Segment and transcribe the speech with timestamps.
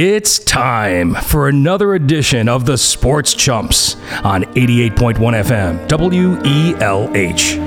[0.00, 7.58] It's time for another edition of the Sports Chumps on 88.1 FM, WELH.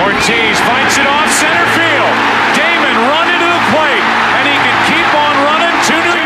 [0.00, 2.16] Ortiz fights it off center field.
[2.56, 6.24] Damon running to the plate, and he can keep on running to New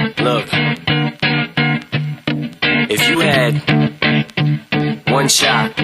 [0.00, 0.24] York.
[0.24, 0.48] Look,
[2.90, 3.52] if you had
[5.10, 5.76] one shot,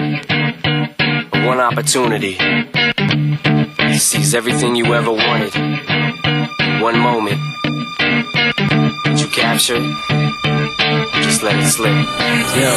[1.45, 2.35] one opportunity
[3.99, 5.53] seize everything you ever wanted,
[6.81, 7.39] one moment,
[9.03, 9.95] did you capture it?
[11.23, 11.91] Just let it slip.
[12.55, 12.75] Yo,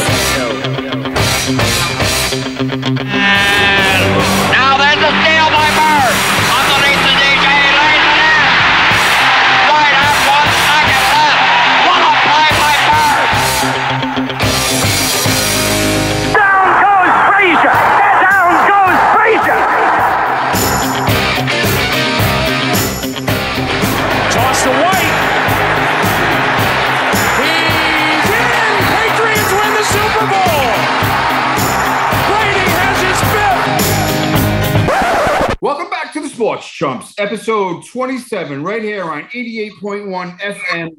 [3.03, 3.05] yo,
[36.59, 40.91] Sports Chumps, episode 27, right here on 88.1 FM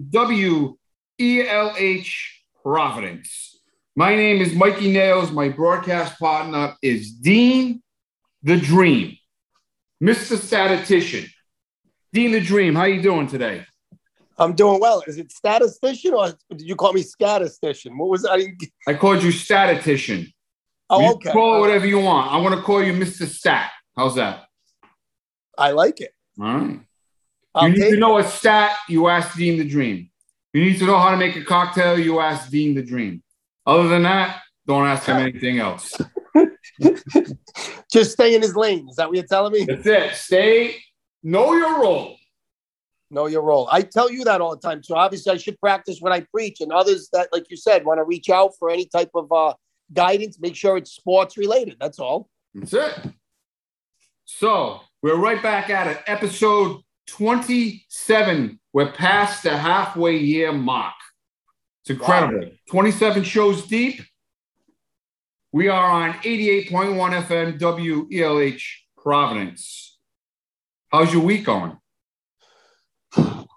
[1.20, 2.16] WELH
[2.64, 3.60] Providence.
[3.94, 5.34] My name is Mikey Nailz.
[5.34, 7.82] My broadcast partner is Dean
[8.42, 9.18] the Dream,
[10.02, 10.38] Mr.
[10.38, 11.26] Statistician.
[12.14, 13.66] Dean the Dream, how you doing today?
[14.38, 15.04] I'm doing well.
[15.08, 17.98] Is it statistician or did you call me statistician?
[17.98, 18.54] What was I?
[18.88, 20.32] I called you Statistician.
[20.90, 21.32] Oh, you oh, okay.
[21.34, 22.32] Call it whatever you want.
[22.32, 23.28] I want to call you Mr.
[23.28, 23.72] Stat.
[23.98, 24.46] How's that?
[25.60, 26.14] I like it.
[26.42, 26.80] All right.
[27.54, 28.00] I'll you need to it.
[28.00, 30.10] know a stat, you ask Dean the Dream.
[30.54, 33.22] You need to know how to make a cocktail, you ask Dean the Dream.
[33.66, 35.96] Other than that, don't ask him anything else.
[37.92, 38.88] Just stay in his lane.
[38.90, 39.66] Is that what you're telling me?
[39.66, 40.16] That's it.
[40.16, 40.76] Stay,
[41.24, 42.16] know your role.
[43.12, 43.68] Know your role.
[43.72, 44.84] I tell you that all the time.
[44.84, 46.62] So obviously, I should practice when I preach.
[46.62, 49.56] And others that, like you said, want to reach out for any type of uh,
[49.92, 51.78] guidance, make sure it's sports related.
[51.80, 52.30] That's all.
[52.54, 52.94] That's it.
[54.26, 56.02] So we're right back at it.
[56.08, 58.60] Episode 27.
[58.74, 60.94] We're past the halfway year mark.
[61.82, 62.52] It's incredible.
[62.70, 64.02] 27 shows deep.
[65.52, 66.70] We are on 88.1
[67.24, 68.62] FM WELH
[68.98, 69.98] Providence.
[70.92, 71.78] How's your week going?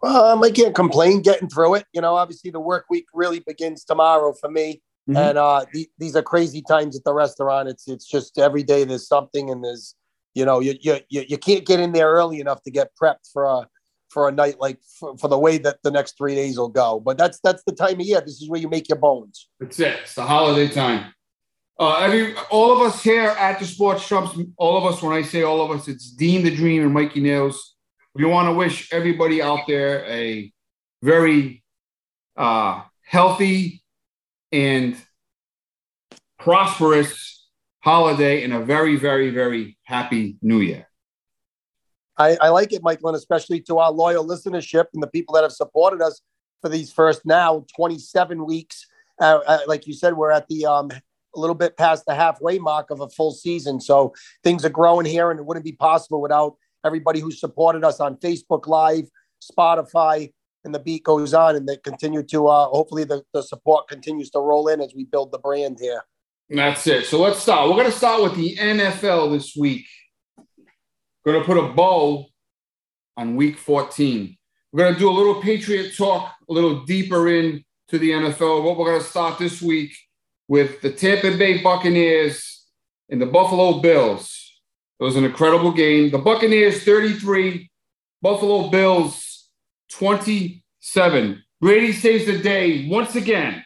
[0.04, 1.22] Um, I can't complain.
[1.22, 1.84] Getting through it.
[1.92, 4.82] You know, obviously the work week really begins tomorrow for me.
[5.08, 5.16] Mhm.
[5.16, 7.68] And uh, the, these are crazy times at the restaurant.
[7.68, 9.94] It's it's just every day there's something, and there's
[10.34, 13.44] you know you you you, can't get in there early enough to get prepped for
[13.44, 13.66] a
[14.08, 17.00] for a night like for, for the way that the next three days will go.
[17.00, 18.20] But that's that's the time of year.
[18.20, 19.48] This is where you make your bones.
[19.60, 19.98] That's it.
[20.02, 21.12] It's the holiday time.
[21.78, 25.22] Uh, every all of us here at the Sports Chumps, all of us, when I
[25.22, 27.56] say all of us, it's Dean the Dream and Mikey Nailz.
[28.14, 30.52] We want to wish everybody out there a
[31.02, 31.64] very
[32.36, 33.82] uh, healthy
[34.52, 34.96] and
[36.38, 37.41] prosperous
[37.82, 40.88] holiday and a very, very, very happy new year.
[42.16, 45.42] I, I like it, Michael, and especially to our loyal listenership and the people that
[45.42, 46.20] have supported us
[46.60, 48.86] for these first now 27 weeks.
[49.20, 50.90] Uh, uh, like you said, we're at the um,
[51.34, 53.80] a little bit past the halfway mark of a full season.
[53.80, 54.12] So
[54.44, 58.16] things are growing here, and it wouldn't be possible without everybody who supported us on
[58.16, 59.08] Facebook Live,
[59.42, 60.32] Spotify,
[60.64, 62.46] and the beat goes on, and they continue to.
[62.46, 66.02] Uh, hopefully, the, the support continues to roll in as we build the brand here.
[66.52, 67.06] That's it.
[67.06, 67.70] So let's start.
[67.70, 69.86] We're going to start with the NFL this week.
[71.24, 72.26] Going to put a bow
[73.16, 74.36] on week 14.
[74.70, 78.64] We're going to do a little Patriot talk, a little deeper in to the NFL.
[78.64, 79.96] What we're going to start this week
[80.46, 82.66] with the Tampa Bay Buccaneers
[83.08, 84.60] and the Buffalo Bills.
[85.00, 86.10] It was an incredible game.
[86.10, 87.70] The Buccaneers 33,
[88.20, 89.48] Buffalo Bills
[89.92, 91.42] 27.
[91.62, 93.64] Brady saves the day once again.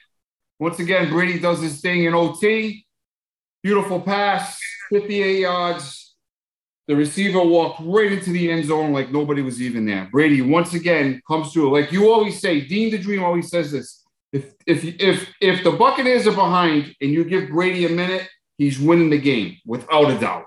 [0.59, 2.87] Once again, Brady does his thing in OT.
[3.62, 4.59] Beautiful pass,
[4.91, 6.15] 58 yards.
[6.89, 10.09] The receiver walked right into the end zone like nobody was even there.
[10.10, 11.72] Brady once again comes through.
[11.72, 14.04] Like you always say, Dean the Dream always says this.
[14.33, 18.78] If if if if the Buccaneers are behind and you give Brady a minute, he's
[18.78, 20.45] winning the game without a doubt.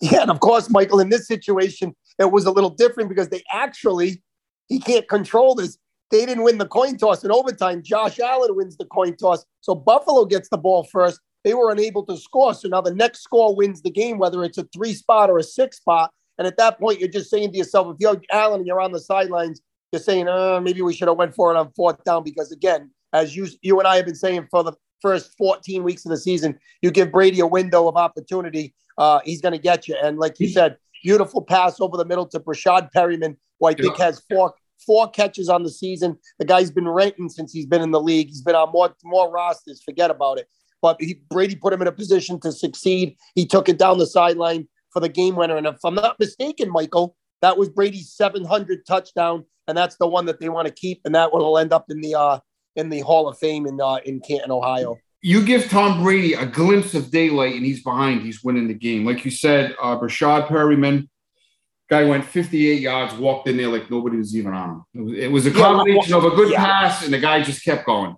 [0.00, 3.42] Yeah, and of course, Michael, in this situation, it was a little different because they
[3.50, 4.22] actually
[4.68, 5.76] he can't control this.
[6.10, 7.82] They didn't win the coin toss in overtime.
[7.82, 9.44] Josh Allen wins the coin toss.
[9.60, 11.20] So Buffalo gets the ball first.
[11.44, 12.54] They were unable to score.
[12.54, 15.42] So now the next score wins the game, whether it's a three spot or a
[15.42, 16.12] six spot.
[16.38, 18.92] And at that point, you're just saying to yourself, if you're Allen and you're on
[18.92, 19.60] the sidelines,
[19.92, 22.90] you're saying, uh, maybe we should have went for it on fourth down because again,
[23.12, 26.16] as you you and I have been saying for the first 14 weeks of the
[26.16, 29.96] season, you give Brady a window of opportunity, uh, he's going to get you.
[30.02, 33.96] And like you said, beautiful pass over the middle to Breshad Perriman, who I think
[33.98, 34.54] has four
[34.84, 36.16] four catches on the season.
[36.38, 38.28] The guy's been renting since he's been in the league.
[38.28, 39.82] He's been on more more rosters.
[39.82, 40.48] Forget about it.
[40.82, 43.16] But he, Brady put him in a position to succeed.
[43.34, 45.56] He took it down the sideline for the game winner.
[45.56, 50.26] And if I'm not mistaken, Michael, that was Brady's 700 touchdown, and that's the one
[50.26, 52.38] that they want to keep, and that one will end up in the uh,
[52.76, 54.98] in the Hall of Fame in uh, in Canton, Ohio.
[55.20, 58.22] You give Tom Brady a glimpse of daylight, and he's behind.
[58.22, 59.74] He's winning the game, like you said.
[59.82, 61.08] Uh, Perriman,
[61.88, 64.84] guy went 58 yards, walked in there like nobody was even on him.
[64.94, 66.64] It was, it was a combination yeah, of a good yeah.
[66.64, 68.16] pass, and the guy just kept going.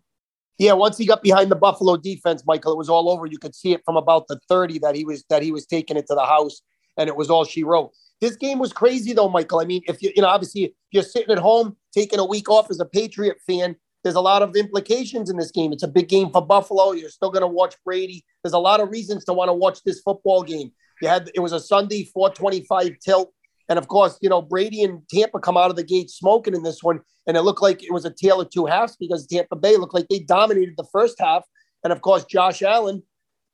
[0.58, 3.26] Yeah, once he got behind the Buffalo defense, Michael, it was all over.
[3.26, 5.96] You could see it from about the 30 that he was that he was taking
[5.96, 6.62] it to the house,
[6.96, 7.92] and it was all she wrote.
[8.20, 9.60] This game was crazy though, Michael.
[9.60, 12.48] I mean, if you you know, obviously if you're sitting at home taking a week
[12.48, 15.72] off as a Patriot fan, there's a lot of implications in this game.
[15.72, 16.92] It's a big game for Buffalo.
[16.92, 18.24] You're still going to watch Brady.
[18.42, 20.70] There's a lot of reasons to want to watch this football game.
[21.02, 23.32] You had it was a Sunday 425 tilt.
[23.68, 26.62] And of course, you know, Brady and Tampa come out of the gate smoking in
[26.62, 27.00] this one.
[27.26, 29.94] And it looked like it was a tale of two halves because Tampa Bay looked
[29.94, 31.44] like they dominated the first half.
[31.82, 33.02] And of course, Josh Allen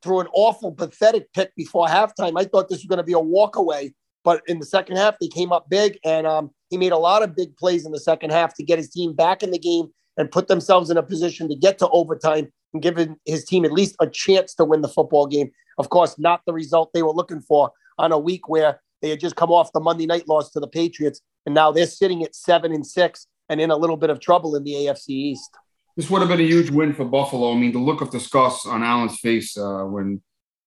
[0.02, 2.38] threw an awful, pathetic pick before halftime.
[2.38, 3.92] I thought this was going to be a walkaway.
[4.24, 5.98] But in the second half, they came up big.
[6.04, 8.78] And um, he made a lot of big plays in the second half to get
[8.78, 9.86] his team back in the game
[10.16, 13.72] and put themselves in a position to get to overtime and give his team at
[13.72, 15.50] least a chance to win the football game.
[15.78, 19.20] Of course, not the result they were looking for on a week where they had
[19.20, 22.34] just come off the Monday night loss to the Patriots, and now they're sitting at
[22.34, 25.50] seven and six and in a little bit of trouble in the AFC East.
[25.96, 27.52] This would have been a huge win for Buffalo.
[27.52, 30.22] I mean, the look of disgust on Allen's face uh, when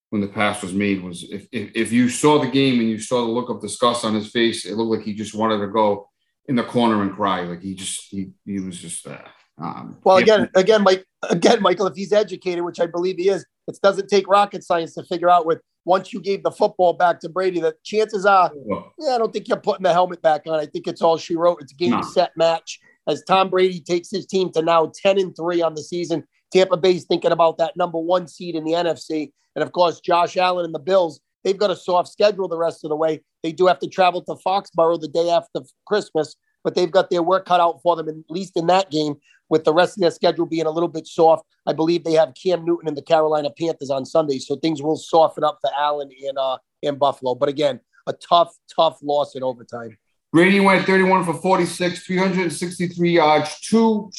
[0.09, 2.99] when the pass was made was if, if, if you saw the game and you
[2.99, 5.67] saw the look of disgust on his face, it looked like he just wanted to
[5.67, 6.09] go
[6.47, 7.41] in the corner and cry.
[7.41, 9.07] Like he just he he was just.
[9.07, 9.17] Uh,
[9.57, 13.45] um, well, again, again, Mike, again, Michael, if he's educated, which I believe he is,
[13.67, 17.19] it doesn't take rocket science to figure out with once you gave the football back
[17.19, 18.91] to Brady, that chances are, oh.
[18.99, 20.59] yeah, I don't think you're putting the helmet back on.
[20.59, 21.61] I think it's all she wrote.
[21.61, 22.01] It's a game no.
[22.01, 25.83] set match as Tom Brady takes his team to now 10 and 3 on the
[25.83, 26.23] season.
[26.51, 29.31] Tampa Bay's thinking about that number one seed in the NFC.
[29.55, 32.83] And of course, Josh Allen and the Bills, they've got a soft schedule the rest
[32.83, 33.21] of the way.
[33.43, 36.35] They do have to travel to Foxborough the day after Christmas,
[36.65, 39.15] but they've got their work cut out for them, at least in that game
[39.49, 41.45] with the rest of their schedule being a little bit soft.
[41.67, 44.97] I believe they have Cam Newton and the Carolina Panthers on Sunday, so things will
[44.97, 47.35] soften up for Allen in uh, in Buffalo.
[47.35, 49.95] But again, a tough, tough loss in overtime.
[50.33, 54.11] Brady went 31 for 46, 363 yards, two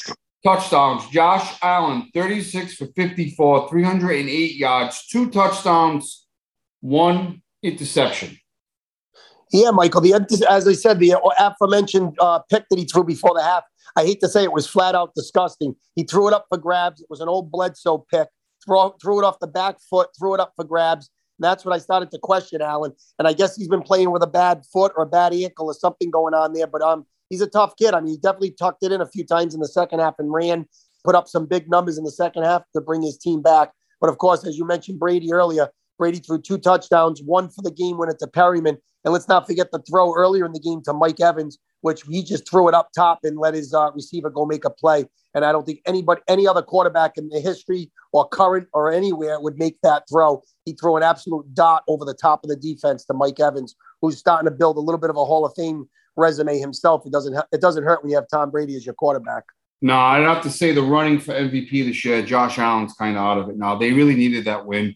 [0.43, 1.07] touchdowns.
[1.09, 6.25] Josh Allen, 36 for 54, 308 yards, two touchdowns,
[6.79, 8.37] one interception.
[9.51, 10.01] Yeah, Michael.
[10.01, 10.13] The
[10.49, 13.63] as I said, the aforementioned uh, pick that he threw before the half
[13.95, 15.75] I hate to say it was flat out disgusting.
[15.95, 17.01] He threw it up for grabs.
[17.01, 18.27] It was an old Bledsoe pick.
[18.63, 21.09] Throw, threw it off the back foot, threw it up for grabs.
[21.39, 22.91] And that's when I started to question Allen.
[23.17, 25.73] And I guess he's been playing with a bad foot or a bad ankle or
[25.73, 26.67] something going on there.
[26.67, 27.95] But um, he's a tough kid.
[27.95, 30.31] I mean, he definitely tucked it in a few times in the second half and
[30.31, 30.67] ran,
[31.03, 33.71] put up some big numbers in the second half to bring his team back.
[33.99, 37.71] But of course, as you mentioned, Brady earlier, Brady threw two touchdowns, one for the
[37.71, 38.77] game winner to Perriman.
[39.03, 42.23] And let's not forget the throw earlier in the game to Mike Evans, which he
[42.23, 45.05] just threw it up top and let his uh, receiver go make a play.
[45.33, 49.39] And I don't think anybody, any other quarterback in the history or current or anywhere
[49.39, 50.41] would make that throw.
[50.65, 54.17] He threw an absolute dot over the top of the defense to Mike Evans, who's
[54.17, 57.05] starting to build a little bit of a Hall of Fame resume himself.
[57.05, 59.43] It doesn't it doesn't hurt when you have Tom Brady as your quarterback.
[59.81, 63.23] No, I'd have to say the running for MVP this year, Josh Allen's kind of
[63.23, 63.75] out of it now.
[63.75, 64.95] They really needed that win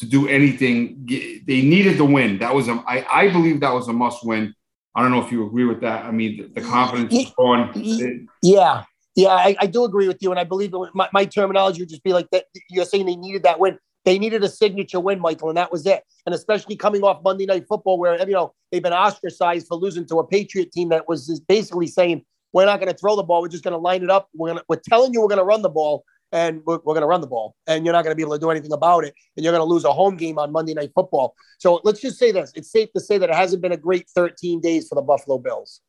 [0.00, 1.06] to do anything.
[1.06, 2.38] They needed the win.
[2.38, 4.54] That was a, I, I believe that was a must win.
[4.94, 6.04] I don't know if you agree with that.
[6.04, 8.26] I mean, the, the confidence is gone.
[8.42, 11.88] Yeah, yeah, I, I, do agree with you, and I believe my, my terminology would
[11.88, 12.46] just be like that.
[12.70, 13.78] You're saying they needed that win.
[14.04, 16.02] They needed a signature win, Michael, and that was it.
[16.24, 20.06] And especially coming off Monday Night Football, where you know they've been ostracized for losing
[20.06, 23.42] to a Patriot team that was basically saying, "We're not going to throw the ball.
[23.42, 24.28] We're just going to line it up.
[24.34, 27.00] We're going we're telling you we're going to run the ball, and we're, we're going
[27.02, 29.04] to run the ball, and you're not going to be able to do anything about
[29.04, 31.34] it, and you're going to lose a home game on Monday Night Football.
[31.58, 34.08] So let's just say this: it's safe to say that it hasn't been a great
[34.10, 35.80] 13 days for the Buffalo Bills.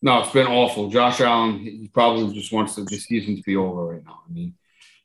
[0.00, 0.88] No, it's been awful.
[0.90, 4.22] Josh Allen, he probably just wants the season to be over right now.
[4.28, 4.54] I mean,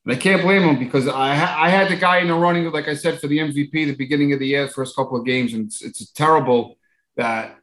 [0.06, 2.88] and I can't blame him because I I had the guy in the running, like
[2.88, 5.68] I said, for the MVP the beginning of the year, first couple of games, and
[5.68, 6.78] it's, it's terrible
[7.16, 7.58] that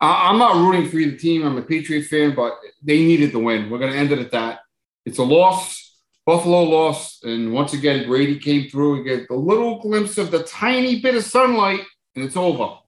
[0.00, 1.44] I- I'm not rooting for either team.
[1.44, 3.70] I'm a Patriot fan, but they needed the win.
[3.70, 4.60] We're going to end it at that.
[5.04, 5.81] It's a loss
[6.24, 8.98] Buffalo lost, and once again, Brady came through.
[8.98, 11.80] We get a little glimpse of the tiny bit of sunlight,
[12.14, 12.78] and it's over.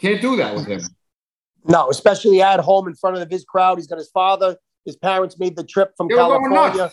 [0.00, 0.80] Can't do that with him.
[1.64, 3.78] No, especially at home in front of his crowd.
[3.78, 4.56] He's got his father.
[4.84, 6.90] His parents made the trip from California.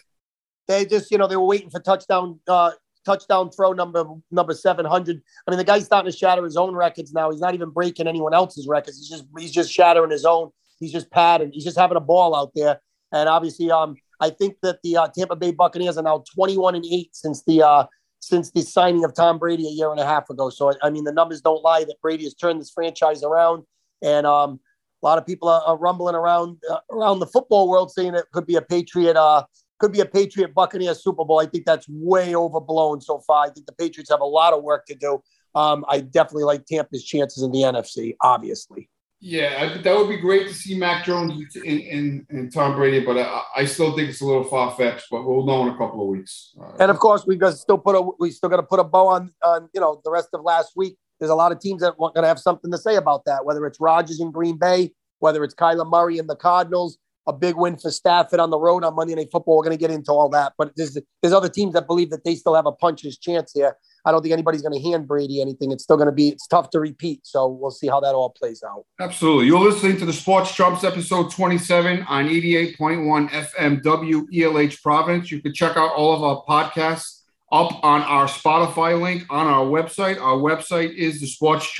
[0.68, 2.72] They just, you know, they were waiting for touchdown, uh,
[3.06, 5.22] touchdown throw number number 700.
[5.48, 7.32] I mean, the guy's starting to shatter his own records now.
[7.32, 8.98] He's not even breaking anyone else's records.
[8.98, 10.52] He's just he's just shattering his own.
[10.80, 11.52] He's just padding.
[11.54, 12.82] He's just having a ball out there.
[13.14, 16.86] And obviously, um, I think that the uh, Tampa Bay Buccaneers are now 21 and
[16.86, 17.86] eight since the uh,
[18.20, 20.50] since the signing of Tom Brady a year and a half ago.
[20.50, 23.64] So I mean, the numbers don't lie that Brady has turned this franchise around,
[24.02, 24.60] and um,
[25.02, 28.26] a lot of people are, are rumbling around uh, around the football world saying it
[28.34, 29.44] could be a Patriot uh,
[29.80, 31.40] could be a Patriot Buccaneers Super Bowl.
[31.40, 33.46] I think that's way overblown so far.
[33.46, 35.22] I think the Patriots have a lot of work to do.
[35.56, 38.90] Um, I definitely like Tampa's chances in the NFC, obviously.
[39.20, 43.44] Yeah, that would be great to see Mac Jones and, and, Tom Brady, but I,
[43.56, 45.08] I, still think it's a little far fetched.
[45.10, 46.54] But we'll know in a couple of weeks.
[46.62, 48.84] Uh, and of course, we got still put a we still got to put a
[48.84, 50.98] bow on on you know the rest of last week.
[51.20, 53.44] There's a lot of teams that are going to have something to say about that.
[53.44, 57.56] Whether it's Rodgers in Green Bay, whether it's Kyler Murray and the Cardinals, a big
[57.56, 59.58] win for Stafford on the road on Monday Night Football.
[59.58, 62.24] We're going to get into all that, but there's there's other teams that believe that
[62.24, 63.76] they still have a puncher's chance here.
[64.06, 65.72] I don't think anybody's going to hand Brady anything.
[65.72, 67.22] It's still going to be it's tough to repeat.
[67.24, 68.86] So we'll see how that all plays out.
[69.00, 69.48] Absolutely.
[69.48, 75.32] You're listening to the Sports Chumps episode 27 on 88.1 FM WELH Providence.
[75.32, 79.66] You can check out all of our podcasts up on our Spotify link on our
[79.66, 80.20] website.
[80.20, 81.74] Our website is the Sports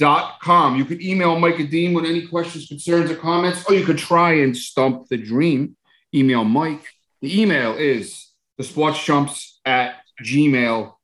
[0.00, 0.76] dot com.
[0.76, 4.32] You can email Mike Dean with any questions, concerns, or comments, or you could try
[4.40, 5.76] and stump the dream.
[6.14, 6.86] Email Mike.
[7.20, 10.94] The email is the sports chumps at gmail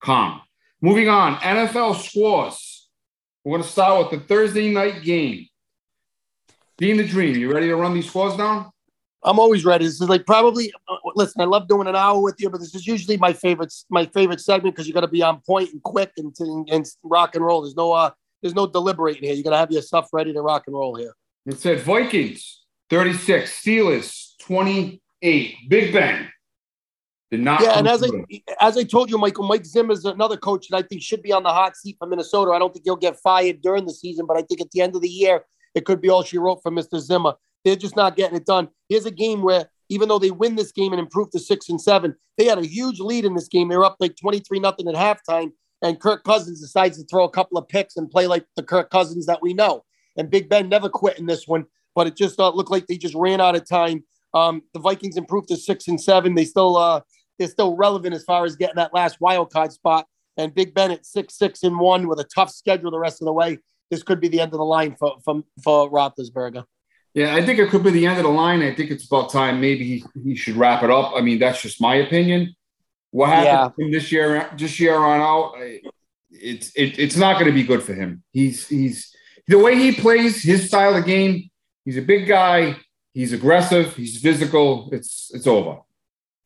[0.00, 0.40] com.
[0.80, 2.88] Moving on, NFL scores.
[3.44, 5.46] We're going to start with the Thursday night game.
[6.76, 8.70] Dean the dream, you ready to run these scores down?
[9.24, 9.84] I'm always ready.
[9.84, 10.72] This is like probably
[11.16, 11.40] listen.
[11.40, 14.40] I love doing an hour with you, but this is usually my favorite my favorite
[14.40, 16.32] segment because you got to be on point and quick and,
[16.70, 17.62] and rock and roll.
[17.62, 18.10] There's no uh
[18.42, 19.34] there's no deliberating here.
[19.34, 21.14] You got to have your stuff ready to rock and roll here.
[21.46, 26.30] It said Vikings 36, Steelers 28, Big Ben
[27.30, 27.60] did not.
[27.60, 28.08] Yeah, and as I
[28.60, 31.32] as I told you, Michael, Mike Zimmer is another coach that I think should be
[31.32, 32.52] on the hot seat for Minnesota.
[32.52, 34.96] I don't think he'll get fired during the season, but I think at the end
[34.96, 35.44] of the year,
[35.74, 36.98] it could be all she wrote for Mr.
[36.98, 37.34] Zimmer.
[37.64, 38.68] They're just not getting it done.
[38.88, 41.80] Here's a game where even though they win this game and improve to six and
[41.80, 43.68] seven, they had a huge lead in this game.
[43.68, 47.30] They were up like 23 nothing at halftime, and Kirk Cousins decides to throw a
[47.30, 49.84] couple of picks and play like the Kirk Cousins that we know.
[50.16, 52.96] And Big Ben never quit in this one, but it just uh, looked like they
[52.96, 54.04] just ran out of time.
[54.34, 56.34] Um, the Vikings improved to six and seven.
[56.34, 57.00] They still uh,
[57.38, 60.06] they're still relevant as far as getting that last wild card spot.
[60.36, 63.26] And Big Ben at six, six, and one with a tough schedule the rest of
[63.26, 63.58] the way.
[63.90, 66.64] This could be the end of the line for for, for Roethlisberger.
[67.14, 68.62] Yeah, I think it could be the end of the line.
[68.62, 71.14] I think it's about time maybe he, he should wrap it up.
[71.16, 72.54] I mean, that's just my opinion.
[73.10, 73.98] What happened yeah.
[73.98, 75.54] this year, this year on out,
[76.30, 78.22] it's it, it's not going to be good for him.
[78.32, 79.14] He's he's
[79.46, 81.50] the way he plays his style of game.
[81.84, 82.76] He's a big guy.
[83.14, 83.96] He's aggressive.
[83.96, 84.90] He's physical.
[84.92, 85.80] It's it's over.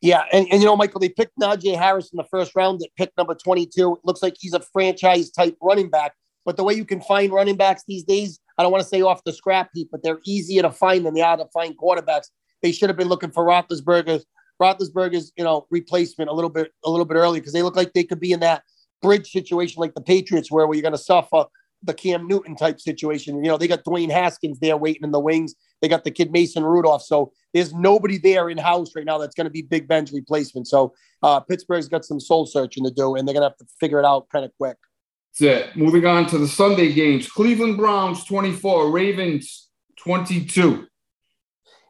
[0.03, 2.89] Yeah, and, and you know, Michael, they picked Najee Harris in the first round at
[2.97, 3.93] pick number 22.
[3.93, 6.13] It looks like he's a franchise type running back.
[6.43, 9.01] But the way you can find running backs these days, I don't want to say
[9.01, 12.25] off the scrap heap, but they're easier to find than they are to find quarterbacks.
[12.61, 14.25] They should have been looking for Roethlisberger's
[14.61, 17.93] Roethlisberger's, you know, replacement a little bit a little bit early because they look like
[17.93, 18.63] they could be in that
[19.01, 21.45] bridge situation like the Patriots where you're going to suffer
[21.83, 23.43] the Cam Newton type situation.
[23.43, 25.55] You know, they got Dwayne Haskins there waiting in the wings.
[25.81, 27.03] They got the kid Mason Rudolph.
[27.03, 30.67] So there's nobody there in house right now that's going to be Big Ben's replacement.
[30.67, 33.65] So uh, Pittsburgh's got some soul searching to do, and they're going to have to
[33.79, 34.77] figure it out kind of quick.
[35.39, 35.75] That's it.
[35.75, 40.87] Moving on to the Sunday games Cleveland Browns 24, Ravens 22.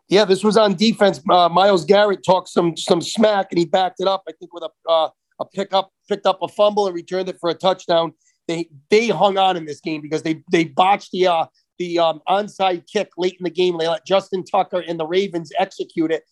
[0.10, 1.22] Yeah, this was on defense.
[1.30, 4.24] Uh, Myles Garrett talked some some smack, and he backed it up.
[4.28, 5.10] I think with a uh,
[5.40, 8.14] a pickup, picked up a fumble and returned it for a touchdown.
[8.48, 11.46] They they hung on in this game because they they botched the uh,
[11.80, 13.78] the um, onside kick late in the game.
[13.78, 16.24] They let Justin Tucker and the Ravens execute it.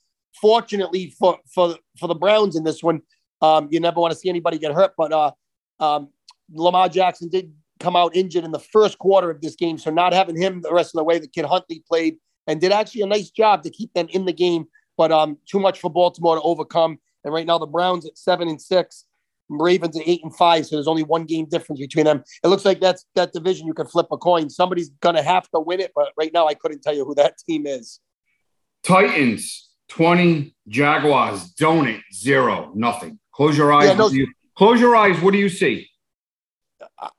[0.42, 3.02] Fortunately for for for the Browns in this one,
[3.42, 4.94] um, you never want to see anybody get hurt.
[4.98, 5.32] But uh,
[5.80, 6.10] um,
[6.54, 10.14] Lamar Jackson did come out injured in the first quarter of this game, so not
[10.14, 13.08] having him the rest of the way, the kid Huntley played and did actually a
[13.08, 14.66] nice job to keep them in the game.
[14.98, 17.00] But um, too much for Baltimore to overcome.
[17.24, 19.06] And right now the Browns at seven and six.
[19.60, 22.24] Ravens at eight and five, so there's only one game difference between them.
[22.44, 24.50] It looks like that's that division you can flip a coin.
[24.50, 27.38] Somebody's gonna have to win it, but right now I couldn't tell you who that
[27.38, 28.00] team is.
[28.84, 33.20] Titans 20, Jaguars, donut, zero, nothing.
[33.34, 33.90] Close your eyes.
[33.90, 35.22] Yeah, no, you, close your eyes.
[35.22, 35.90] What do you see?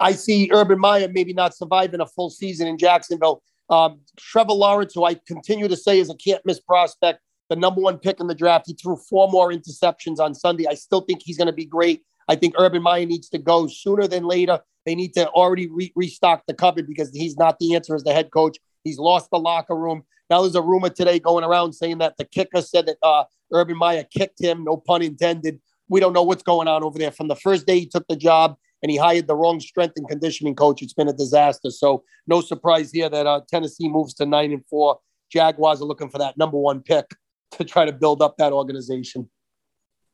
[0.00, 3.42] I see Urban Meyer maybe not surviving a full season in Jacksonville.
[3.68, 7.80] Um, Trevor Lawrence, who I continue to say is a can't miss prospect, the number
[7.80, 8.66] one pick in the draft.
[8.66, 10.66] He threw four more interceptions on Sunday.
[10.66, 12.02] I still think he's going to be great.
[12.28, 14.60] I think Urban Meyer needs to go sooner than later.
[14.86, 18.12] They need to already re- restock the cupboard because he's not the answer as the
[18.12, 18.58] head coach.
[18.84, 20.02] He's lost the locker room.
[20.28, 23.76] Now there's a rumor today going around saying that the kicker said that uh, Urban
[23.76, 27.10] Meyer kicked him, no pun intended, we don't know what's going on over there.
[27.10, 30.08] From the first day he took the job and he hired the wrong strength and
[30.08, 31.70] conditioning coach, it's been a disaster.
[31.70, 34.98] So no surprise here that uh, Tennessee moves to nine and four.
[35.30, 37.06] Jaguars are looking for that number one pick
[37.52, 39.28] to try to build up that organization.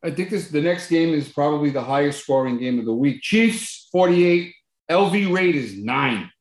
[0.03, 3.21] I think this the next game is probably the highest scoring game of the week.
[3.21, 4.53] Chiefs 48,
[4.89, 6.31] LV Raiders 9.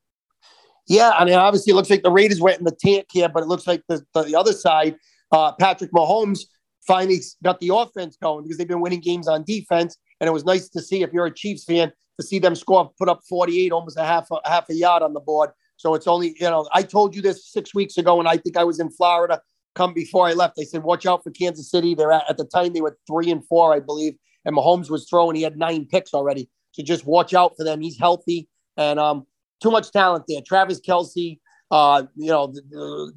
[0.86, 3.42] Yeah, I mean, obviously, it looks like the Raiders went in the tank here, but
[3.42, 4.96] it looks like the, the, the other side,
[5.32, 6.40] uh, Patrick Mahomes
[6.86, 9.98] finally got the offense going because they've been winning games on defense.
[10.20, 12.90] And it was nice to see, if you're a Chiefs fan, to see them score,
[12.98, 15.50] put up 48, almost a half a, half a yard on the board.
[15.76, 18.56] So it's only, you know, I told you this six weeks ago, and I think
[18.56, 19.40] I was in Florida.
[19.78, 22.44] Come before I left, I said, "Watch out for Kansas City." They're at, at the
[22.44, 25.37] time they were three and four, I believe, and Mahomes was throwing.
[25.37, 27.80] He had nine picks already, so just watch out for them.
[27.80, 29.25] He's healthy, and um,
[29.62, 30.40] too much talent there.
[30.44, 31.38] Travis Kelce,
[31.70, 32.52] uh, you know,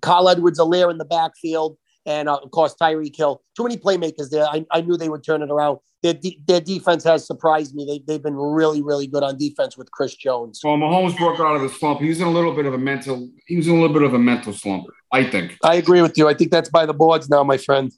[0.03, 3.41] Carl Edwards, Helaire in the backfield and uh, of course Tyreek Hill.
[3.55, 4.46] Too many playmakers there.
[4.46, 5.79] I, I knew they would turn it around.
[6.03, 7.86] Their, de- their defense has surprised me.
[7.86, 10.60] They, they've been really, really good on defense with Chris Jones.
[10.63, 12.00] Well, Mahomes broke out of the slump.
[12.00, 13.29] He was in a little bit of a mental.
[13.46, 14.86] He was in a little bit of a mental slump.
[15.12, 15.58] I think.
[15.63, 16.27] I agree with you.
[16.27, 17.91] I think that's by the boards now, my friend.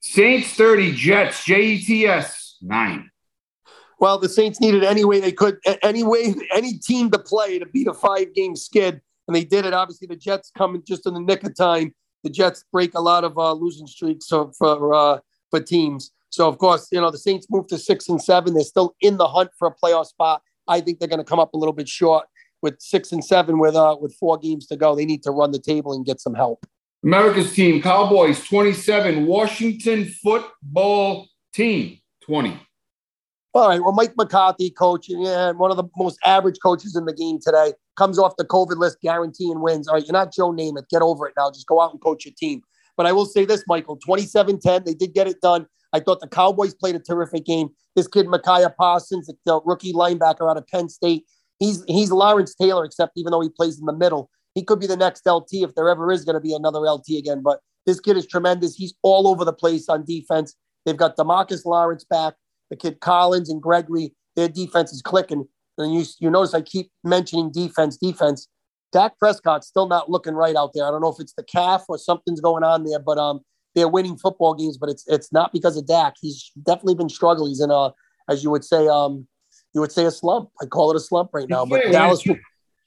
[0.00, 3.08] Saints thirty, Jets Jets nine.
[4.00, 7.66] Well, the Saints needed any way they could, any way, any team to play to
[7.66, 9.72] beat a five game skid, and they did it.
[9.72, 13.24] Obviously, the Jets coming just in the nick of time the Jets break a lot
[13.24, 15.18] of uh, losing streaks for for, uh,
[15.50, 16.12] for teams.
[16.30, 18.54] So of course, you know the Saints move to six and seven.
[18.54, 20.42] They're still in the hunt for a playoff spot.
[20.68, 22.26] I think they're going to come up a little bit short
[22.62, 24.94] with six and seven with uh, with four games to go.
[24.94, 26.64] They need to run the table and get some help.
[27.04, 32.60] America's team, Cowboys 27, Washington football team 20.
[33.54, 33.82] All right.
[33.82, 37.72] Well, Mike McCarthy, coach, and one of the most average coaches in the game today,
[37.96, 39.88] comes off the COVID list, guaranteeing wins.
[39.88, 40.04] All right.
[40.04, 40.88] You're not Joe Namath.
[40.88, 41.50] Get over it now.
[41.50, 42.62] Just go out and coach your team.
[42.96, 45.66] But I will say this, Michael 27 10, they did get it done.
[45.92, 47.68] I thought the Cowboys played a terrific game.
[47.96, 51.24] This kid, Micah Parsons, the rookie linebacker out of Penn State,
[51.58, 54.86] he's he's Lawrence Taylor, except even though he plays in the middle, he could be
[54.86, 57.42] the next LT if there ever is going to be another LT again.
[57.42, 58.74] But this kid is tremendous.
[58.74, 60.54] He's all over the place on defense.
[60.86, 62.34] They've got Demarcus Lawrence back
[62.72, 65.46] the kid Collins and Gregory, their defense is clicking.
[65.78, 68.48] And you, you notice I keep mentioning defense, defense.
[68.92, 70.86] Dak Prescott's still not looking right out there.
[70.86, 73.40] I don't know if it's the calf or something's going on there, but um,
[73.74, 76.14] they're winning football games, but it's it's not because of Dak.
[76.20, 77.50] He's definitely been struggling.
[77.50, 77.92] He's in a,
[78.28, 79.26] as you would say, um,
[79.74, 80.50] you would say a slump.
[80.60, 81.64] I call it a slump right now.
[81.64, 82.22] But Dallas,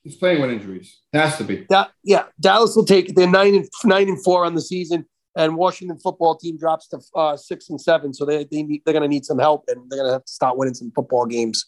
[0.03, 0.99] he's playing with injuries.
[1.11, 1.65] It has to be.
[2.03, 3.15] Yeah, Dallas will take it.
[3.15, 6.99] They're nine and nine and four on the season and Washington football team drops to
[7.15, 8.13] uh, six and seven.
[8.13, 10.25] So they, they need, they're going to need some help and they're going to have
[10.25, 11.65] to start winning some football games.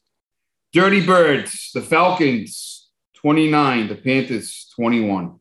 [0.78, 5.40] Dirty Birds, the Falcons 29, the Panthers 21.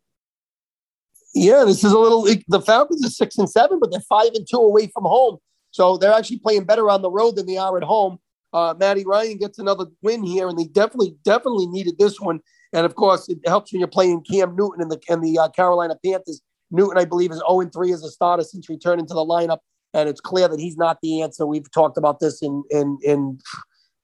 [1.35, 2.23] Yeah, this is a little.
[2.49, 5.37] The Falcons are six and seven, but they're five and two away from home.
[5.73, 8.17] So they're actually playing better on the road than they are at home.
[8.55, 12.41] Uh, Matty Ryan gets another win here, and they definitely, definitely needed this one.
[12.73, 15.51] And of course, it helps when you're playing Cam Newton and the and the uh,
[15.51, 19.21] Carolina Panthers Newton, I believe, is 0 3 as a starter since returning to the
[19.21, 19.59] lineup.
[19.93, 21.45] And it's clear that he's not the answer.
[21.45, 23.39] We've talked about this in in in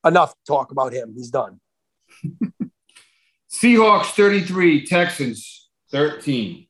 [0.05, 1.15] enough talk about him.
[1.17, 1.61] He's done.
[3.53, 6.67] Seahawks 33, Texans 13.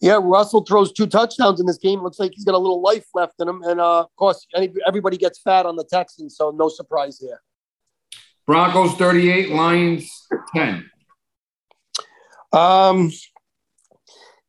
[0.00, 2.02] Yeah, Russell throws two touchdowns in this game.
[2.02, 3.62] Looks like he's got a little life left in him.
[3.62, 4.46] And uh, of course,
[4.86, 7.40] everybody gets fat on the Texans, so no surprise there.
[8.46, 10.90] Broncos 38, Lions 10.
[12.52, 13.10] Um,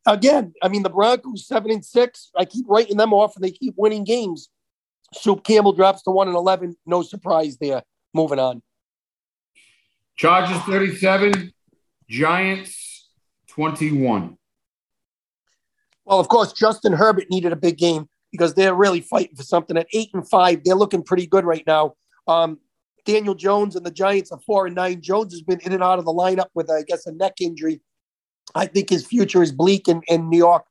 [0.06, 2.30] again, I mean, the Broncos seven and six.
[2.36, 4.48] I keep writing them off, and they keep winning games.
[5.14, 6.76] Soup Campbell drops to one and eleven.
[6.86, 7.82] No surprise there.
[8.14, 8.62] Moving on.
[10.16, 11.52] Chargers thirty-seven,
[12.08, 13.10] Giants
[13.48, 14.36] twenty-one.
[16.04, 19.76] Well, of course, Justin Herbert needed a big game because they're really fighting for something.
[19.76, 21.94] At eight and five, they're looking pretty good right now.
[22.26, 22.58] Um,
[23.04, 25.00] Daniel Jones and the Giants are four and nine.
[25.00, 27.80] Jones has been in and out of the lineup with, I guess, a neck injury.
[28.54, 30.64] I think his future is bleak in, in New York.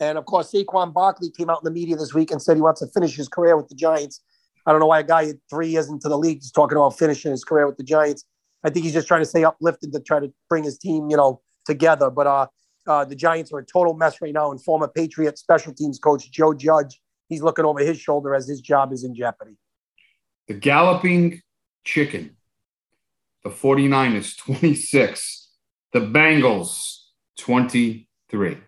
[0.00, 2.62] And of course, Saquon Barkley came out in the media this week and said he
[2.62, 4.22] wants to finish his career with the Giants.
[4.66, 7.30] I don't know why a guy three years into the league is talking about finishing
[7.30, 8.24] his career with the Giants.
[8.64, 11.16] I think he's just trying to stay uplifted to try to bring his team, you
[11.16, 12.10] know, together.
[12.10, 12.46] But uh,
[12.86, 14.50] uh, the Giants are a total mess right now.
[14.50, 18.60] And former Patriot special teams coach Joe Judge, he's looking over his shoulder as his
[18.60, 19.56] job is in jeopardy.
[20.48, 21.42] The galloping
[21.84, 22.36] chicken,
[23.42, 25.50] the 49ers 26,
[25.92, 27.00] the Bengals
[27.38, 28.58] 23.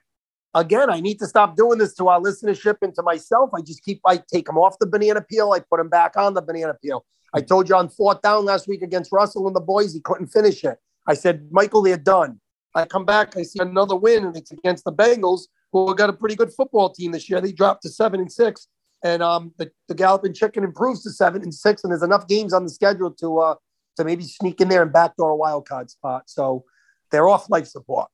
[0.56, 3.50] Again, I need to stop doing this to our listenership and to myself.
[3.54, 5.52] I just keep, I take them off the banana peel.
[5.52, 7.04] I put them back on the banana peel.
[7.34, 10.28] I told you on fourth down last week against Russell and the boys, he couldn't
[10.28, 10.78] finish it.
[11.06, 12.40] I said, Michael, they're done.
[12.74, 15.42] I come back, I see another win, and it's against the Bengals,
[15.72, 17.40] who have got a pretty good football team this year.
[17.40, 18.68] They dropped to seven and six.
[19.02, 22.52] and um, the, the Galloping Chicken improves to seven and six, and there's enough games
[22.52, 23.54] on the schedule to uh,
[23.96, 26.24] to maybe sneak in there and backdoor a wild card spot.
[26.26, 26.64] So
[27.10, 28.08] they're off life support.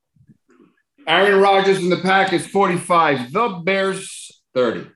[1.06, 3.32] Aaron Rodgers in the pack is 45.
[3.32, 4.88] The Bears 30.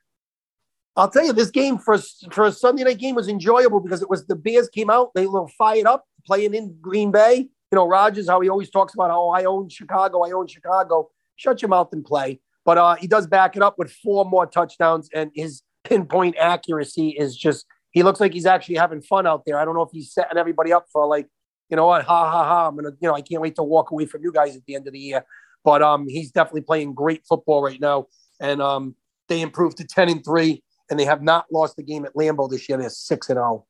[0.97, 1.99] I'll tell you, this game for
[2.31, 5.27] for a Sunday night game was enjoyable because it was the Bears came out, they
[5.27, 7.49] were fired up, playing in Green Bay.
[7.71, 11.11] You know, Rodgers, how he always talks about how I own Chicago, I own Chicago.
[11.35, 12.41] Shut your mouth and play.
[12.65, 17.11] But uh, he does back it up with four more touchdowns, and his pinpoint accuracy
[17.11, 19.59] is just he looks like he's actually having fun out there.
[19.59, 21.29] I don't know if he's setting everybody up for like,
[21.69, 22.69] you know what, ha ha ha.
[22.69, 24.77] I'm gonna, you know, I can't wait to walk away from you guys at the
[24.77, 25.25] end of the year.
[25.67, 28.07] But um, he's definitely playing great football right now,
[28.39, 28.95] and um,
[29.29, 32.49] they improved to ten and three, and they have not lost the game at Lambeau
[32.49, 32.79] this year.
[32.79, 33.67] They're six and zero.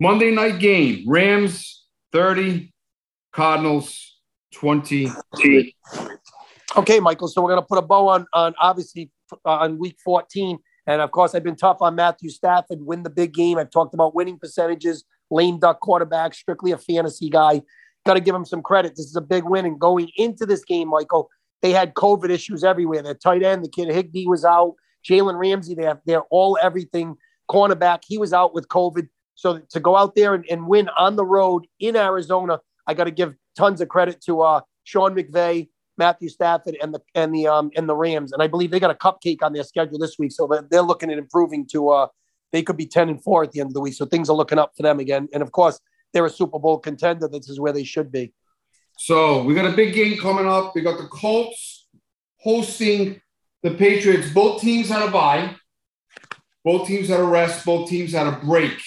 [0.00, 2.72] Monday night game: Rams 30,
[3.30, 4.20] Cardinals
[4.54, 5.12] 20.
[6.78, 7.28] Okay, Michael.
[7.28, 9.10] So we're gonna put a bow on on obviously
[9.44, 10.58] uh, on week fourteen.
[10.86, 13.58] And of course, I've been tough on Matthew Stafford, win the big game.
[13.58, 17.60] I've talked about winning percentages, lame duck quarterback, strictly a fantasy guy.
[18.06, 18.96] Got to give them some credit.
[18.96, 19.64] This is a big win.
[19.64, 21.30] And going into this game, Michael,
[21.62, 23.02] they had COVID issues everywhere.
[23.02, 24.74] Their tight end, the kid Higbee was out.
[25.08, 27.16] Jalen Ramsey, they have, they're all everything.
[27.50, 29.08] Cornerback, he was out with COVID.
[29.34, 33.04] So to go out there and, and win on the road in Arizona, I got
[33.04, 37.46] to give tons of credit to uh, Sean McVay, Matthew Stafford and the and the
[37.46, 38.32] um and the Rams.
[38.32, 41.10] And I believe they got a cupcake on their schedule this week, so they're looking
[41.10, 42.06] at improving to uh
[42.52, 43.94] they could be ten and four at the end of the week.
[43.94, 45.28] So things are looking up for them again.
[45.32, 45.80] And of course,
[46.14, 47.28] they're a Super Bowl contender.
[47.28, 48.32] This is where they should be.
[48.96, 50.74] So we got a big game coming up.
[50.74, 51.88] We got the Colts
[52.38, 53.20] hosting
[53.62, 54.30] the Patriots.
[54.30, 55.56] Both teams had a bye.
[56.64, 57.66] Both teams had a rest.
[57.66, 58.80] Both teams had a break.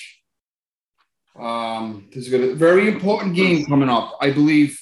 [1.38, 4.18] Um, this is a very important game coming up.
[4.22, 4.80] I believe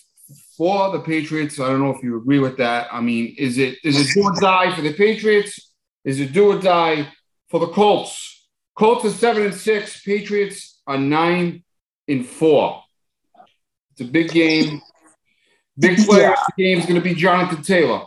[0.55, 1.60] for the Patriots.
[1.60, 2.88] I don't know if you agree with that.
[2.91, 5.73] I mean, is it is it do or die for the Patriots?
[6.05, 7.12] Is it do or die
[7.49, 8.47] for the Colts?
[8.77, 10.01] Colts are seven and six.
[10.03, 11.64] Patriots are nine
[12.07, 12.83] and four.
[13.91, 14.81] It's a big game.
[15.77, 16.35] Big player yeah.
[16.55, 18.03] the game is going to be Jonathan Taylor.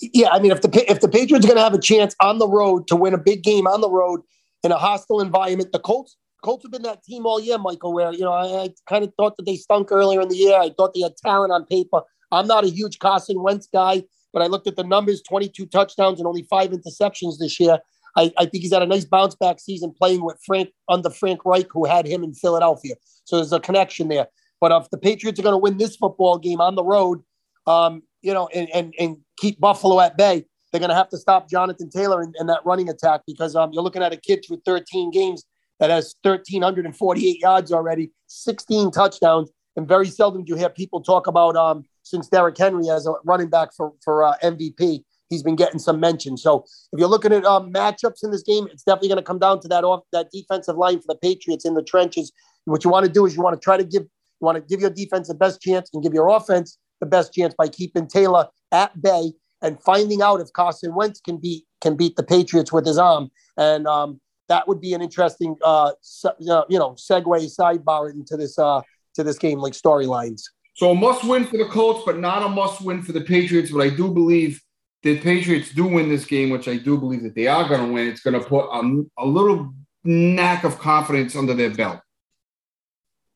[0.00, 2.38] Yeah, I mean, if the if the Patriots are going to have a chance on
[2.38, 4.20] the road to win a big game on the road
[4.62, 8.12] in a hostile environment, the Colts Colts have been that team all year, Michael, where,
[8.12, 10.56] you know, I, I kind of thought that they stunk earlier in the year.
[10.56, 12.02] I thought they had talent on paper.
[12.30, 16.20] I'm not a huge Carson Wentz guy, but I looked at the numbers 22 touchdowns
[16.20, 17.78] and only five interceptions this year.
[18.16, 21.44] I, I think he's had a nice bounce back season playing with Frank under Frank
[21.44, 22.94] Reich, who had him in Philadelphia.
[23.24, 24.28] So there's a connection there.
[24.60, 27.22] But if the Patriots are going to win this football game on the road,
[27.66, 31.18] um, you know, and, and, and keep Buffalo at bay, they're going to have to
[31.18, 34.44] stop Jonathan Taylor and, and that running attack because um, you're looking at a kid
[34.46, 35.44] through 13 games
[35.78, 39.50] that has 1,348 yards already, 16 touchdowns.
[39.76, 43.12] And very seldom do you hear people talk about um, since Derrick Henry as a
[43.24, 45.04] running back for, for uh, MVP.
[45.28, 46.36] He's been getting some mention.
[46.36, 49.38] So if you're looking at um, matchups in this game, it's definitely going to come
[49.38, 52.32] down to that off that defensive line for the Patriots in the trenches.
[52.64, 54.62] What you want to do is you want to try to give you want to
[54.62, 58.06] give your defense the best chance and give your offense the best chance by keeping
[58.06, 62.72] Taylor at bay and finding out if Carson Wentz can beat can beat the Patriots
[62.72, 63.30] with his arm.
[63.56, 65.92] And um, that would be an interesting, uh,
[66.38, 68.82] you know, segue sidebar into this uh,
[69.14, 70.42] to this game, like storylines.
[70.74, 73.70] So a must win for the Colts, but not a must win for the Patriots.
[73.70, 74.60] But I do believe
[75.06, 77.92] the Patriots do win this game, which I do believe that they are going to
[77.92, 78.08] win.
[78.08, 82.00] It's going to put a, a little knack of confidence under their belt.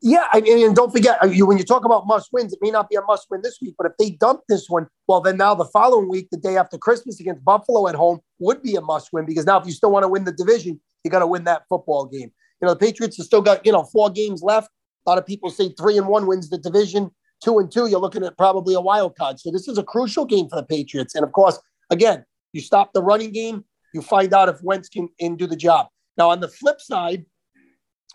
[0.02, 2.72] Yeah, I mean, and don't forget, you, when you talk about must wins, it may
[2.72, 5.36] not be a must win this week, but if they dump this one, well, then
[5.36, 8.80] now the following week, the day after Christmas against Buffalo at home, would be a
[8.80, 11.26] must win because now if you still want to win the division, you got to
[11.26, 12.32] win that football game.
[12.60, 14.70] You know, the Patriots have still got, you know, four games left.
[15.06, 17.12] A lot of people say three and one wins the division.
[17.42, 19.40] Two and two, you're looking at probably a wild card.
[19.40, 21.14] So this is a crucial game for the Patriots.
[21.14, 25.36] And of course, again, you stop the running game, you find out if Wentz can,
[25.36, 25.88] do the job.
[26.16, 27.24] Now, on the flip side,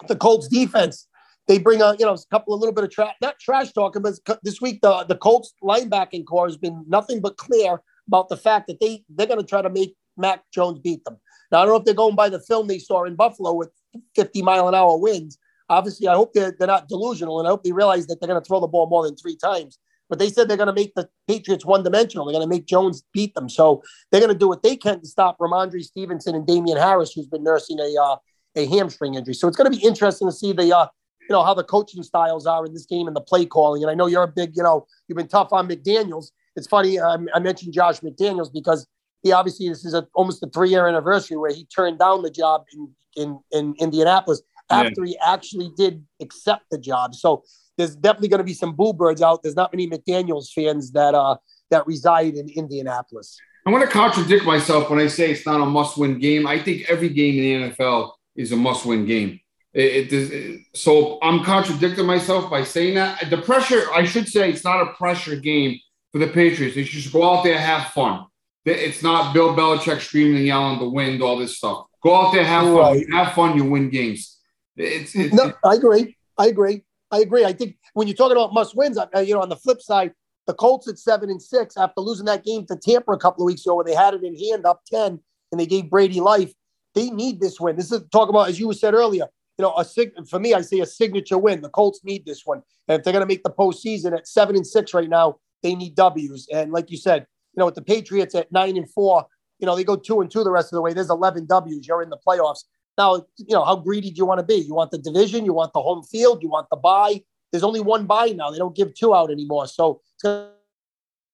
[0.08, 1.08] the Colts defense,
[1.48, 4.02] they bring a you know a couple a little bit of trash, not trash talking,
[4.02, 8.38] but this week the the Colts linebacking core has been nothing but clear about the
[8.38, 11.18] fact that they they're going to try to make Mac Jones beat them.
[11.52, 13.70] Now I don't know if they're going by the film they saw in Buffalo with
[14.16, 15.38] 50 mile an hour winds.
[15.70, 18.42] Obviously, I hope they're, they're not delusional, and I hope they realize that they're going
[18.42, 19.80] to throw the ball more than three times.
[20.08, 22.26] But they said they're going to make the Patriots one dimensional.
[22.26, 23.50] They're going to make Jones beat them.
[23.50, 27.14] So they're going to do what they can to stop Rhamondre Stevenson and Damien Harris,
[27.14, 28.18] who's been nursing a uh,
[28.56, 29.34] a hamstring injury.
[29.34, 30.88] So it's going to be interesting to see the uh,
[31.30, 33.82] you know, how the coaching styles are in this game and the play calling.
[33.82, 36.32] And I know you're a big, you know, you've been tough on McDaniels.
[36.56, 38.88] It's funny, um, I mentioned Josh McDaniels because
[39.24, 42.30] he obviously, this is a, almost a three year anniversary where he turned down the
[42.30, 45.12] job in, in, in Indianapolis after yeah.
[45.12, 47.16] he actually did accept the job.
[47.16, 47.44] So
[47.78, 49.44] there's definitely going to be some bluebirds out.
[49.44, 51.38] There's not many McDaniels fans that, uh,
[51.72, 53.38] that reside in Indianapolis.
[53.66, 56.46] I want to contradict myself when I say it's not a must-win game.
[56.46, 59.40] I think every game in the NFL is a must-win game.
[59.74, 63.30] It, it, it, so I'm contradicting myself by saying that.
[63.30, 65.80] The pressure, I should say, it's not a pressure game
[66.12, 66.76] for the Patriots.
[66.76, 68.26] They should go out there, and have fun.
[68.64, 71.88] It's not Bill Belichick screaming and yelling the wind, all this stuff.
[72.02, 73.04] Go out there, have fun.
[73.12, 74.35] Have fun, you win games.
[74.78, 76.18] It's, it's, no, I agree.
[76.38, 76.84] I agree.
[77.12, 77.46] I agree.
[77.46, 80.12] I think when you're talking about must wins, uh, you know, on the flip side,
[80.48, 83.48] the Colts at seven and six after losing that game to Tampa a couple of
[83.48, 85.20] weeks ago, where they had it in hand up ten
[85.52, 86.54] and they gave Brady life.
[86.94, 87.76] They need this win.
[87.76, 89.28] This is talk about as you said earlier.
[89.58, 91.62] You know, a sig- for me, I say a signature win.
[91.62, 94.56] The Colts need this one, and if they're going to make the postseason at seven
[94.56, 96.48] and six right now, they need W's.
[96.52, 99.26] And like you said, you know, with the Patriots at nine and four,
[99.60, 100.94] you know, they go two and two the rest of the way.
[100.94, 101.88] There's 11 W's.
[101.88, 102.66] You're in the playoffs.
[102.98, 104.56] Now, you know, how greedy do you want to be?
[104.56, 107.22] You want the division, you want the home field, you want the bye.
[107.52, 108.52] There's only one bye now.
[108.52, 109.68] They don't give two out anymore.
[109.68, 110.50] So it's going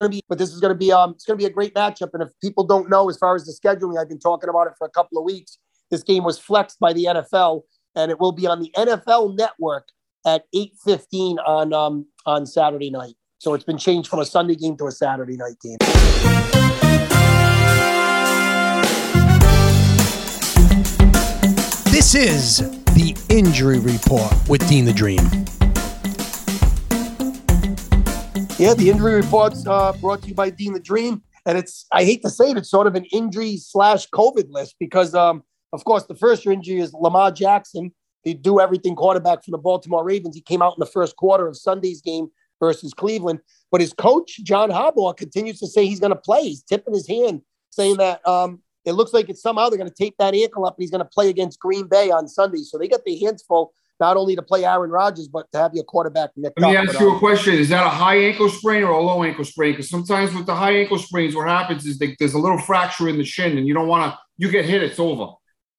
[0.02, 1.74] to be, but this is going to be, um, it's going to be a great
[1.74, 2.10] matchup.
[2.14, 4.74] And if people don't know, as far as the scheduling, I've been talking about it
[4.78, 5.58] for a couple of weeks.
[5.90, 7.64] This game was flexed by the NFL,
[7.96, 9.90] and it will be on the NFL Network
[10.26, 13.16] at 8:15 on um, on Saturday night.
[13.40, 16.61] So it's been changed from a Sunday game to a Saturday night game.
[22.12, 25.24] This is the injury report with Dean the Dream.
[28.60, 32.04] Yeah, the injury report's uh, brought to you by Dean the Dream, and it's I
[32.04, 35.86] hate to say it, it's sort of an injury slash COVID list because, um, of
[35.86, 37.94] course, the first injury is Lamar Jackson.
[38.24, 40.36] He do everything quarterback for the Baltimore Ravens.
[40.36, 42.28] He came out in the first quarter of Sunday's game
[42.60, 43.40] versus Cleveland,
[43.72, 46.42] but his coach John Harbaugh continues to say he's going to play.
[46.42, 49.96] He's tipping his hand, saying that um, it looks like it's somehow they're going to
[49.96, 52.64] tape that ankle up and he's going to play against Green Bay on Sunday.
[52.64, 55.74] So they got their hands full, not only to play Aaron Rodgers, but to have
[55.74, 56.32] your quarterback.
[56.36, 57.54] Let me ask you a question.
[57.54, 59.74] Is that a high ankle sprain or a low ankle sprain?
[59.74, 63.08] Because sometimes with the high ankle sprains, what happens is they, there's a little fracture
[63.08, 65.34] in the shin and you don't want to, you get hit, it's over.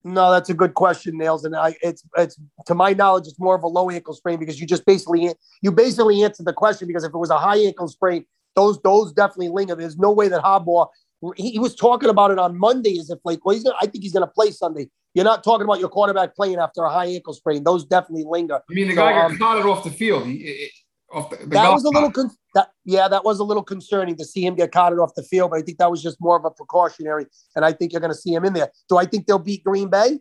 [0.04, 1.44] No, that's a good question, Nailz.
[1.44, 2.36] And I, it's, it's
[2.66, 5.70] to my knowledge, it's more of a low ankle sprain because you just basically, you
[5.72, 9.48] basically answered the question because if it was a high ankle sprain, those, those definitely
[9.48, 9.74] linger.
[9.74, 10.88] There's no way that Harbaugh
[11.36, 14.02] he, was talking about it on Monday as if like, well, he's gonna, I think
[14.02, 14.88] he's going to play Sunday.
[15.14, 18.56] You're not talking about your quarterback playing after a high ankle sprain; those definitely linger.
[18.56, 20.26] I mean, the guy so, got um, carted off the field.
[20.26, 20.70] He,
[21.12, 24.16] off the, the that was a little con- that, yeah, that was a little concerning
[24.16, 25.50] to see him get carted off the field.
[25.50, 28.12] But I think that was just more of a precautionary, and I think you're going
[28.12, 28.70] to see him in there.
[28.88, 30.18] Do I think they'll beat Green Bay?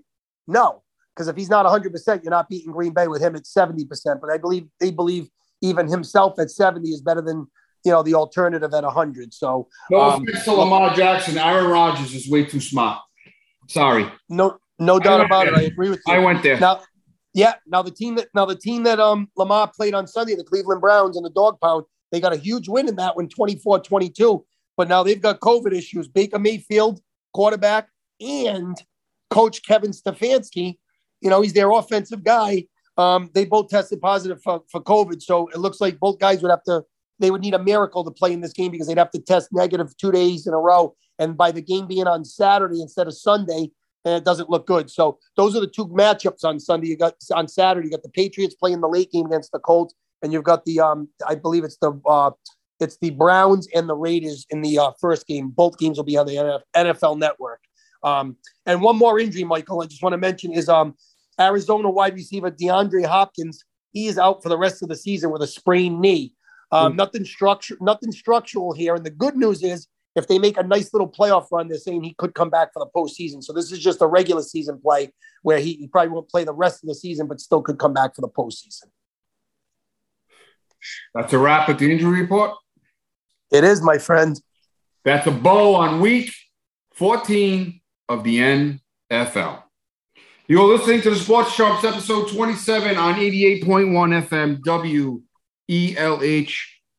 [0.47, 0.83] No,
[1.15, 3.85] because if he's not 100, percent you're not beating Green Bay with him at 70
[3.85, 4.19] percent.
[4.21, 5.29] But I believe they believe
[5.61, 7.47] even himself at 70 is better than
[7.83, 9.33] you know the alternative at 100.
[9.33, 12.99] So no um, offense to Lamar Jackson, Aaron Rodgers is way too smart.
[13.67, 14.11] Sorry.
[14.29, 15.53] No, no doubt about there.
[15.53, 15.59] it.
[15.59, 16.13] I agree with you.
[16.13, 16.59] I went there.
[16.59, 16.81] Now,
[17.33, 17.53] yeah.
[17.67, 20.81] Now the team that now the team that um Lamar played on Sunday, the Cleveland
[20.81, 24.43] Browns and the Dog Pound, they got a huge win in that one, 24-22.
[24.77, 26.07] But now they've got COVID issues.
[26.07, 27.01] Baker Mayfield,
[27.33, 27.87] quarterback,
[28.19, 28.77] and
[29.29, 30.77] coach Kevin Stefanski.
[31.21, 32.65] You know, he's their offensive guy.
[32.97, 35.21] Um, they both tested positive for, for COVID.
[35.21, 36.83] So it looks like both guys would have to
[37.21, 39.49] they would need a miracle to play in this game because they'd have to test
[39.51, 40.95] negative two days in a row.
[41.19, 43.71] And by the game being on Saturday instead of Sunday,
[44.03, 44.89] and it doesn't look good.
[44.89, 46.87] So those are the two matchups on Sunday.
[46.87, 49.93] You got on Saturday, you got the Patriots playing the late game against the Colts,
[50.21, 52.31] and you've got the um, I believe it's the uh,
[52.79, 55.49] it's the Browns and the Raiders in the uh, first game.
[55.49, 57.61] Both games will be on the NFL Network.
[58.03, 60.95] Um, and one more injury, Michael, I just want to mention is um,
[61.39, 63.63] Arizona wide receiver DeAndre Hopkins.
[63.91, 66.33] He is out for the rest of the season with a sprained knee.
[66.71, 68.95] Um, nothing structure, nothing structural here.
[68.95, 72.03] And the good news is, if they make a nice little playoff run, they're saying
[72.03, 73.43] he could come back for the postseason.
[73.43, 76.53] So this is just a regular season play where he, he probably won't play the
[76.53, 78.87] rest of the season, but still could come back for the postseason.
[81.13, 82.51] That's a wrap at the injury report.
[83.51, 84.39] It is, my friend.
[85.03, 86.33] That's a bow on week
[86.95, 88.77] 14 of the
[89.11, 89.63] NFL.
[90.47, 95.21] You're listening to the Sports Chumps episode 27 on 88.1 FM W.
[95.71, 96.51] ELH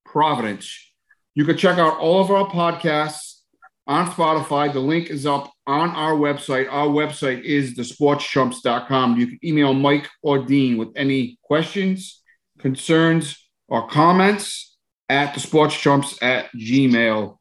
[0.06, 0.92] Providence.
[1.34, 3.40] You can check out all of our podcasts
[3.86, 4.72] on Spotify.
[4.72, 6.70] The link is up on our website.
[6.70, 9.18] Our website is thesportschumps.com.
[9.18, 12.22] You can email Mike or Dean with any questions,
[12.58, 14.76] concerns, or comments
[15.08, 17.38] at thesportschumps at gmail.com.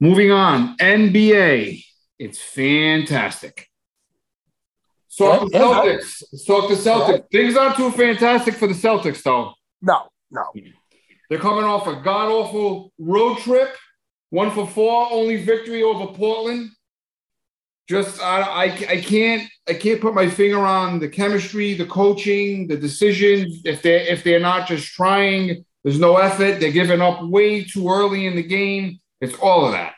[0.00, 1.84] Moving on, NBA.
[2.18, 3.68] It's fantastic.
[5.16, 6.22] Talk the Celtics.
[6.32, 7.24] Let's talk the Celtics.
[7.30, 9.52] Things aren't too fantastic for the Celtics, though.
[9.82, 10.44] No, no.
[11.28, 13.76] They're coming off a god awful road trip.
[14.30, 16.70] One for four, only victory over Portland.
[17.88, 22.66] Just I, I, I can't I can't put my finger on the chemistry, the coaching,
[22.66, 23.60] the decisions.
[23.64, 26.60] If they are if they're not just trying, there's no effort.
[26.60, 29.00] They're giving up way too early in the game.
[29.20, 29.94] It's all of that.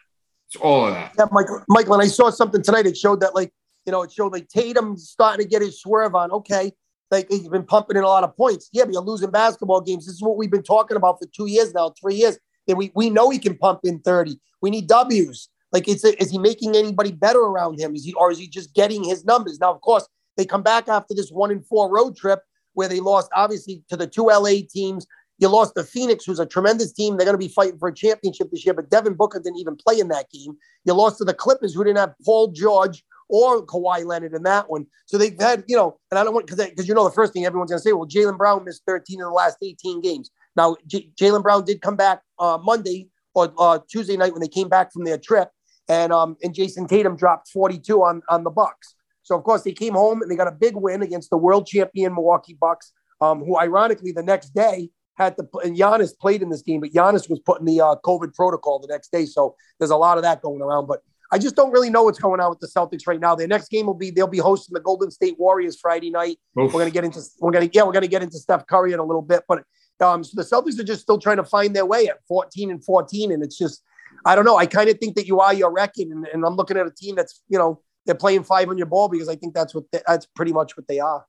[0.48, 1.12] It's all of that.
[1.18, 1.62] Yeah, Michael.
[1.68, 3.52] Michael, and I saw something tonight it showed that, like,
[3.87, 6.31] you know, it showed like Tatum's starting to get his swerve on.
[6.33, 6.72] Okay,
[7.11, 8.68] like he's been pumping in a lot of points.
[8.72, 10.07] Yeah, but you're losing basketball games.
[10.07, 12.38] This is what we've been talking about for two years now, three years.
[12.66, 14.40] That we we know he can pump in thirty.
[14.61, 15.49] We need W's.
[15.72, 17.94] Like, is is he making anybody better around him?
[17.94, 19.61] Is he or is he just getting his numbers?
[19.61, 22.40] Now, of course, they come back after this one and four road trip
[22.75, 25.07] where they lost obviously to the two LA teams.
[25.38, 27.16] You lost to Phoenix, who's a tremendous team.
[27.16, 29.77] They're going to be fighting for a championship this year, but Devin Booker didn't even
[29.77, 30.57] play in that game.
[30.85, 34.70] You lost to the Clippers, who didn't have Paul George or Kawhi Leonard in that
[34.70, 34.86] one.
[35.06, 37.32] So they've had, you know, and I don't want because because you know the first
[37.32, 40.30] thing everyone's going to say, well, Jaylen Brown missed 13 in the last 18 games.
[40.56, 44.48] Now J- Jaylen Brown did come back uh, Monday or uh, Tuesday night when they
[44.48, 45.50] came back from their trip,
[45.88, 48.94] and um and Jayson Tatum dropped 42 on on the Bucks.
[49.22, 51.66] So of course they came home and they got a big win against the world
[51.66, 56.50] champion Milwaukee Bucks, um, who ironically the next day had to and Giannis played in
[56.50, 59.26] this game, but Giannis was put in the uh, COVID protocol the next day.
[59.26, 60.86] So there's a lot of that going around.
[60.86, 61.00] But
[61.32, 63.34] I just don't really know what's going on with the Celtics right now.
[63.34, 66.38] Their next game will be they'll be hosting the Golden State Warriors Friday night.
[66.58, 66.72] Oof.
[66.72, 69.04] We're gonna get into we're gonna yeah we're gonna get into Steph Curry in a
[69.04, 69.64] little bit, but
[70.00, 72.84] um, so the Celtics are just still trying to find their way at 14 and
[72.84, 73.82] 14, and it's just
[74.24, 74.56] I don't know.
[74.56, 76.90] I kind of think that you are your record, and, and I'm looking at a
[76.90, 79.84] team that's you know they're playing five on your ball because I think that's what
[79.92, 81.26] they, that's pretty much what they are.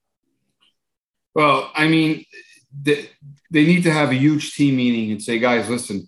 [1.33, 2.25] Well, I mean,
[2.81, 3.09] they,
[3.51, 6.07] they need to have a huge team meeting and say, guys, listen,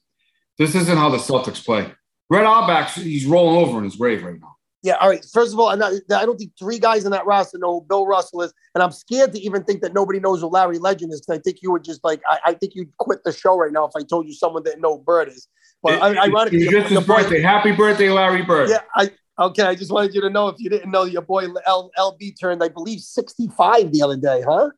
[0.57, 1.91] this isn't how the Celtics play.
[2.29, 4.55] Red Auerbach, he's rolling over in his grave right now.
[4.81, 5.25] Yeah, all right.
[5.33, 8.05] First of all, not, I don't think three guys in that roster know who Bill
[8.07, 11.19] Russell is, and I'm scared to even think that nobody knows who Larry Legend is.
[11.19, 13.73] Because I think you would just like, I, I think you'd quit the show right
[13.73, 15.47] now if I told you someone didn't know Bird is.
[15.83, 17.41] But I, ironically, It's just his boy- birthday.
[17.41, 18.69] Happy birthday, Larry Bird.
[18.69, 19.11] yeah, I
[19.47, 19.63] okay.
[19.63, 22.63] I just wanted you to know if you didn't know, your boy L, LB turned,
[22.63, 24.69] I believe, 65 the other day, huh?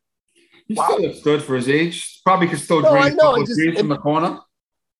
[0.66, 0.84] He Wow.
[0.88, 2.20] still looks good for his age.
[2.24, 4.40] Probably could still No, drink I know, it just- beers it- the corner.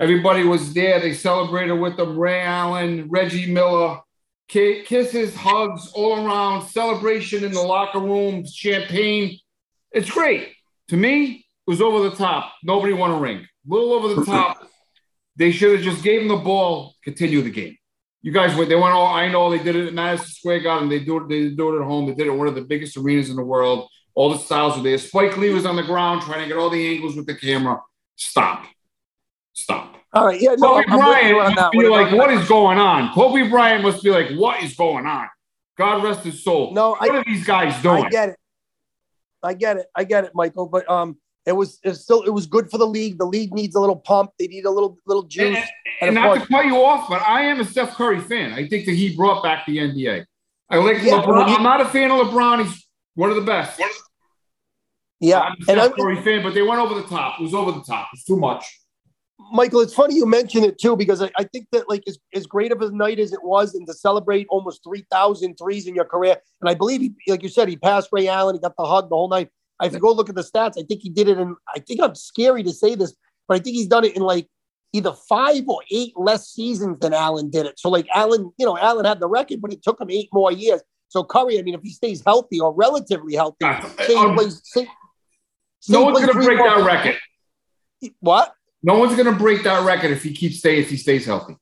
[0.00, 0.98] Everybody was there.
[0.98, 2.18] They celebrated with them.
[2.18, 4.00] Ray Allen, Reggie Miller.
[4.48, 6.62] Ki- Kisses, hugs all around.
[6.68, 8.44] Celebration in the locker room.
[8.46, 9.38] Champagne.
[9.92, 10.48] It's great.
[10.88, 12.54] To me, it was over the top.
[12.64, 13.38] Nobody won a ring.
[13.38, 14.66] A little over the top.
[15.36, 17.76] They should have just gave him the ball, continue the game.
[18.22, 18.68] You guys went.
[18.68, 19.06] They went all.
[19.06, 20.88] I know they did it at Madison Square Garden.
[20.88, 21.28] They do it.
[21.28, 22.06] They do it at home.
[22.06, 23.88] They did it at one of the biggest arenas in the world.
[24.14, 24.98] All the styles were there.
[24.98, 27.80] Spike Lee was on the ground trying to get all the angles with the camera.
[28.16, 28.66] Stop.
[29.60, 29.96] Stop.
[30.12, 32.78] All right, yeah, no, Kobe I'm, I'm Bryant must that be like, what is going
[32.78, 33.12] on?
[33.12, 35.28] Kobe Bryant must be like, what is going on?
[35.76, 36.72] God rest his soul.
[36.72, 38.06] No, what I- are these guys doing?
[38.06, 38.36] I get it.
[39.42, 39.86] I get it.
[39.94, 40.66] I get it, Michael.
[40.66, 43.18] But um, it was it's still it was good for the league.
[43.18, 44.30] The league needs a little pump.
[44.38, 45.56] They need a little little juice.
[45.56, 45.56] and-
[46.00, 48.52] And and not to cut you off, but I am a Steph Curry fan.
[48.52, 50.24] I think that he brought back the NBA.
[50.70, 51.48] I like Yeah, LeBron.
[51.48, 52.64] he- I'm not a fan of LeBron.
[52.64, 53.80] He's one of the best.
[55.20, 57.38] Yeah, I'm a Steph Curry fan, but they went over the top.
[57.38, 58.08] It was over the top.
[58.12, 58.64] It's too much.
[59.52, 62.46] Michael, it's funny you mention it too, because I, I think that like as, as
[62.46, 66.04] great of a night as it was, and to celebrate almost 3,000 threes in your
[66.04, 68.84] career, and I believe he, like you said, he passed Ray Allen, he got the
[68.84, 69.48] hug the whole night.
[69.80, 70.78] I have to go look at the stats.
[70.78, 71.56] I think he did it in.
[71.74, 73.14] I think I'm scary to say this,
[73.48, 74.46] but I think he's done it in like
[74.92, 77.78] either five or eight less seasons than Allen did it.
[77.78, 80.52] So like Allen, you know, Allen had the record, but it took him eight more
[80.52, 80.82] years.
[81.08, 84.38] So Curry, I mean, if he stays healthy or relatively healthy, Uh, say he um,
[84.38, 84.86] say,
[85.80, 87.16] say No one's going to break that record.
[88.20, 88.54] What?
[88.82, 91.56] No one's going to break that record if he keeps stay if he stays healthy.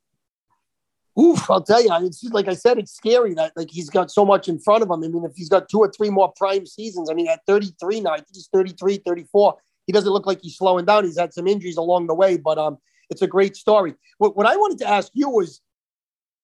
[1.19, 4.09] Oof, I'll tell you, it's just, like I said, it's scary that like he's got
[4.09, 5.03] so much in front of him.
[5.03, 8.03] I mean, if he's got two or three more prime seasons, I mean, at 33
[8.03, 9.57] now, I think he's 33, 34.
[9.89, 11.05] He doesn't look like he's slowing down.
[11.05, 12.79] He's had some injuries along the way, but um,
[13.11, 13.95] it's a great story.
[14.19, 15.61] What, what I wanted to ask you was,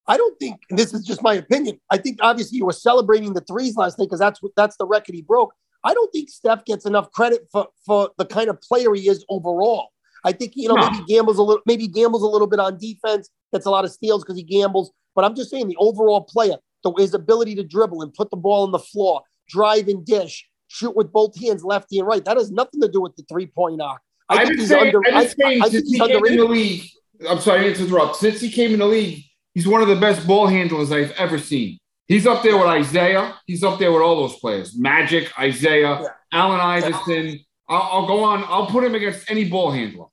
[0.08, 1.80] I don't think, and this is just my opinion.
[1.90, 4.86] I think obviously you were celebrating the threes last night because that's what that's the
[4.86, 5.54] record he broke.
[5.84, 9.24] I don't think Steph gets enough credit for for the kind of player he is
[9.30, 9.90] overall.
[10.24, 10.90] I think you know No.
[10.90, 13.28] maybe gambles a little, maybe gambles a little bit on defense.
[13.52, 14.90] That's a lot of steals because he gambles.
[15.14, 18.36] But I'm just saying the overall player, the his ability to dribble and put the
[18.36, 22.24] ball on the floor, drive and dish, shoot with both hands, lefty and right.
[22.24, 24.00] That has nothing to do with the three point arc.
[24.28, 25.00] I I've think he's saying, under.
[25.08, 26.82] I've I, I think he's he came in the league.
[27.28, 28.16] I'm sorry to interrupt.
[28.16, 29.22] Since he came in the league,
[29.54, 31.78] he's one of the best ball handlers I've ever seen.
[32.06, 33.34] He's up there with Isaiah.
[33.46, 34.76] He's up there with all those players.
[34.76, 36.08] Magic, Isaiah, Yeah.
[36.32, 37.40] Allen Iverson.
[37.68, 38.44] I'll, I'll go on.
[38.48, 40.06] I'll put him against any ball handler.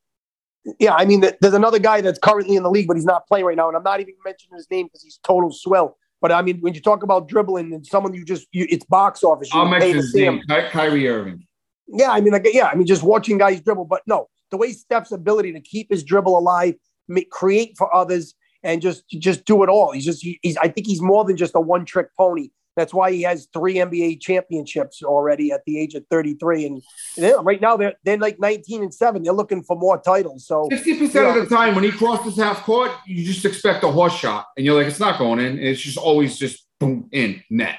[0.79, 3.27] Yeah, I mean, th- there's another guy that's currently in the league, but he's not
[3.27, 5.97] playing right now, and I'm not even mentioning his name because he's total swell.
[6.21, 9.23] But I mean, when you talk about dribbling and someone you just, you, it's box
[9.23, 9.51] office.
[9.51, 11.47] You I'll mention his name, Ky- Kyrie Irving.
[11.87, 14.71] Yeah, I mean, like, yeah, I mean, just watching guys dribble, but no, the way
[14.71, 16.75] Steph's ability to keep his dribble alive,
[17.07, 19.91] make, create for others, and just just do it all.
[19.91, 20.57] He's just, he, he's.
[20.57, 22.49] I think he's more than just a one trick pony.
[22.77, 26.65] That's why he has three NBA championships already at the age of 33.
[26.65, 26.81] And,
[27.17, 29.23] and right now they're they're like 19 and seven.
[29.23, 30.47] They're looking for more titles.
[30.47, 33.91] So Fifty percent of the time, when he crosses half court, you just expect a
[33.91, 35.47] horse shot, and you're like, it's not going in.
[35.57, 37.77] And it's just always just boom in net.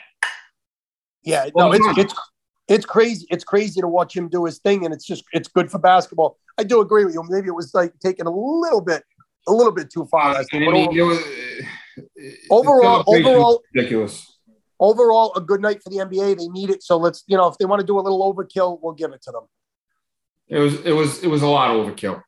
[1.25, 2.15] yeah, no, it's it's
[2.69, 3.27] it's crazy.
[3.31, 6.37] It's crazy to watch him do his thing, and it's just it's good for basketball.
[6.59, 7.23] I do agree with you.
[7.29, 9.03] Maybe it was like taking a little bit
[9.49, 10.37] a little bit too far.
[10.37, 11.25] I mean, over- was,
[12.51, 14.32] Overall- overall- ridiculous.
[14.83, 16.37] Overall a good night for the NBA.
[16.39, 16.83] They need it.
[16.83, 19.23] So let's, you know, if they want to do a little overkill, we'll give it
[19.23, 19.45] to them.
[20.49, 22.21] It was it was it was a lot of overkill.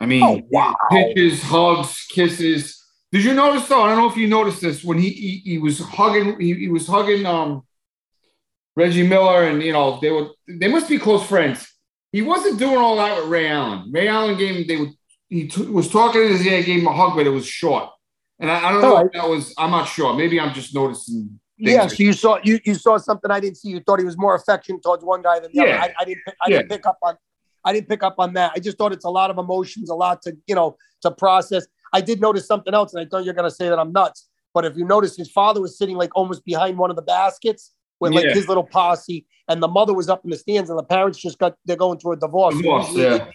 [0.00, 0.74] I mean, Oh, wow.
[0.90, 2.82] pitches, hugs, kisses.
[3.12, 3.82] Did you notice though?
[3.82, 6.68] I don't know if you noticed this when he he, he was hugging he, he
[6.68, 7.62] was hugging um
[8.74, 11.66] Reggie Miller and you know they were they must be close friends.
[12.12, 13.90] He wasn't doing all that with Ray Allen.
[13.92, 14.92] Ray Allen gave him they would
[15.28, 17.90] he t- was talking in his ear, gave him a hug, but it was short.
[18.38, 20.14] And I, I don't know All if that was I'm not sure.
[20.14, 21.40] Maybe I'm just noticing.
[21.58, 21.86] Yeah.
[21.86, 23.70] So you saw you you saw something I didn't see.
[23.70, 25.82] You thought he was more affectionate towards one guy than the Yeah.
[25.84, 25.94] other.
[25.98, 27.16] I, I didn't pick- I didn't pick up on
[27.64, 28.52] I didn't pick up on that.
[28.54, 31.66] I just thought it's a lot of emotions, a lot to you know to process.
[31.92, 34.28] I did notice something else, and I thought you're going to say that I'm nuts.
[34.54, 37.72] But if you notice, his father was sitting like almost behind one of the baskets
[38.00, 38.34] with like Yeah.
[38.34, 41.38] his little posse, and the mother was up in the stands, and the parents just
[41.38, 42.56] got they're going through a divorce.
[42.56, 43.28] Divorce, yeah.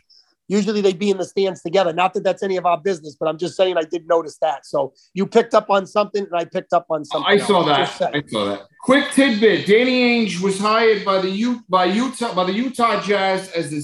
[0.52, 1.94] Usually they'd be in the stands together.
[1.94, 4.66] Not that that's any of our business, but I'm just saying I did notice that.
[4.66, 7.32] So you picked up on something, and I picked up on something.
[7.32, 7.78] I saw else.
[7.78, 8.16] Just that.
[8.16, 8.68] I saw that.
[8.84, 13.50] Quick tidbit: Danny Ainge was hired by the U by Utah by the Utah Jazz
[13.52, 13.80] as the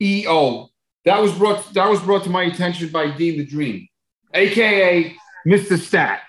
[0.00, 0.68] CEO.
[1.04, 3.86] That was brought that was brought to my attention by Dean the Dream,
[4.32, 5.14] aka
[5.46, 5.78] Mr.
[5.78, 6.22] Stat.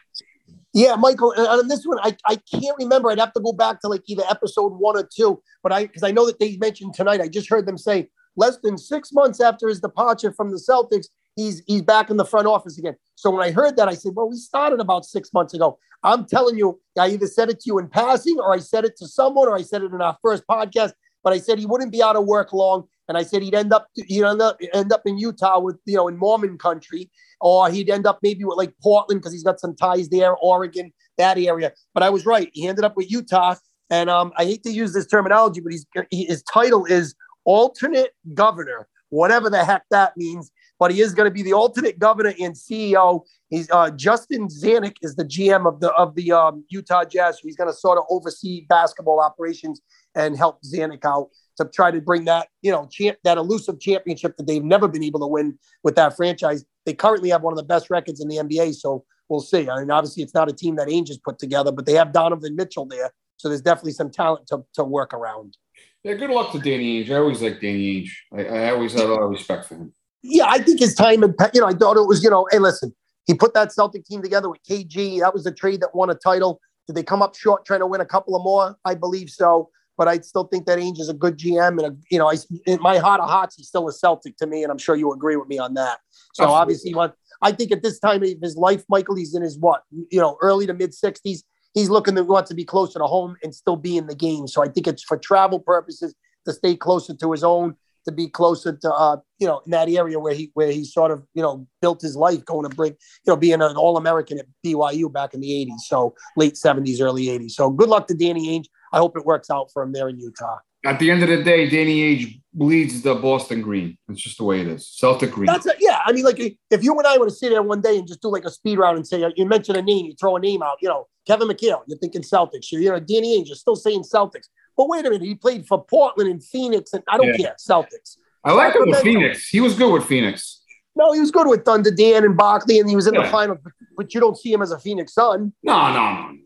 [0.73, 1.31] Yeah, Michael.
[1.31, 3.09] And on this one, I, I can't remember.
[3.09, 5.41] I'd have to go back to like either episode one or two.
[5.63, 7.21] But I because I know that they mentioned tonight.
[7.21, 11.07] I just heard them say less than six months after his departure from the Celtics,
[11.35, 12.95] he's he's back in the front office again.
[13.15, 16.25] So when I heard that, I said, "Well, we started about six months ago." I'm
[16.25, 19.07] telling you, I either said it to you in passing, or I said it to
[19.07, 20.93] someone, or I said it in our first podcast.
[21.23, 23.73] But I said he wouldn't be out of work long, and I said he'd end
[23.73, 27.09] up he'd end up end up in Utah with you know in Mormon country,
[27.41, 30.93] or he'd end up maybe with like Portland because he's got some ties there, Oregon,
[31.17, 31.73] that area.
[31.93, 32.49] But I was right.
[32.53, 33.55] He ended up with Utah,
[33.89, 37.15] and um, I hate to use this terminology, but he's he, his title is
[37.45, 40.51] alternate governor, whatever the heck that means.
[40.77, 43.21] But he is going to be the alternate governor and CEO.
[43.49, 47.39] He's uh, Justin Zanik is the GM of the of the um, Utah Jazz.
[47.41, 49.81] He's going to sort of oversee basketball operations
[50.15, 54.35] and help Zanik out to try to bring that you know champ, that elusive championship
[54.35, 56.65] that they've never been able to win with that franchise.
[56.85, 59.69] They currently have one of the best records in the NBA, so we'll see.
[59.69, 62.11] I mean, obviously, it's not a team that Ainge has put together, but they have
[62.11, 65.57] Donovan Mitchell there, so there's definitely some talent to, to work around.
[66.05, 67.09] Yeah, good luck to Danny Ainge.
[67.09, 68.11] I always like Danny Ainge.
[68.31, 69.91] I, I always have a lot of respect for him.
[70.21, 72.59] Yeah, I think his time and you know, I thought it was you know, hey,
[72.59, 72.93] listen,
[73.25, 75.21] he put that Celtic team together with KG.
[75.21, 76.61] That was the trade that won a title.
[76.85, 78.77] Did they come up short trying to win a couple of more?
[78.85, 79.71] I believe so.
[79.97, 82.35] But I still think that Ainge is a good GM, and a, you know, I,
[82.67, 85.11] in my heart of hearts, he's still a Celtic to me, and I'm sure you
[85.11, 85.97] agree with me on that.
[86.33, 86.93] So Absolutely.
[86.93, 89.81] obviously, I think at this time of his life, Michael, he's in his what,
[90.11, 91.39] you know, early to mid 60s.
[91.75, 94.47] He's looking to want to be closer to home and still be in the game.
[94.47, 96.15] So I think it's for travel purposes
[96.45, 99.89] to stay closer to his own, to be closer to uh, you know, in that
[99.89, 102.93] area where he where he sort of, you know, built his life going to bring,
[102.93, 105.81] you know, being an all-American at BYU back in the 80s.
[105.87, 107.51] So late 70s, early 80s.
[107.51, 108.67] So good luck to Danny Ainge.
[108.93, 110.59] I hope it works out for him there in Utah.
[110.85, 113.97] At the end of the day, Danny Ainge bleeds the Boston green.
[114.07, 114.87] It's just the way it is.
[114.87, 115.47] Celtic green.
[115.47, 115.77] That's it.
[115.79, 115.99] Yeah.
[116.05, 118.21] I mean, like if you and I were to sit there one day and just
[118.21, 120.39] do like a speed round and say, uh, you mention a name, you throw a
[120.39, 122.71] name out, you know, Kevin McHale, you're thinking Celtics.
[122.71, 124.45] You're, you know, Danny Ainge, you're still saying Celtics.
[124.77, 127.47] But wait a minute, he played for Portland and Phoenix, and I don't Yeah.
[127.47, 128.17] care, Celtics.
[128.43, 129.47] I like him with Phoenix.
[129.49, 130.61] He was good with Phoenix.
[130.95, 133.31] No, he was good with Thunder Dan and Barkley, and he was in the Yeah.
[133.31, 135.51] finals, but, but you don't see him as a Phoenix Sun.
[135.63, 136.37] No, no, no.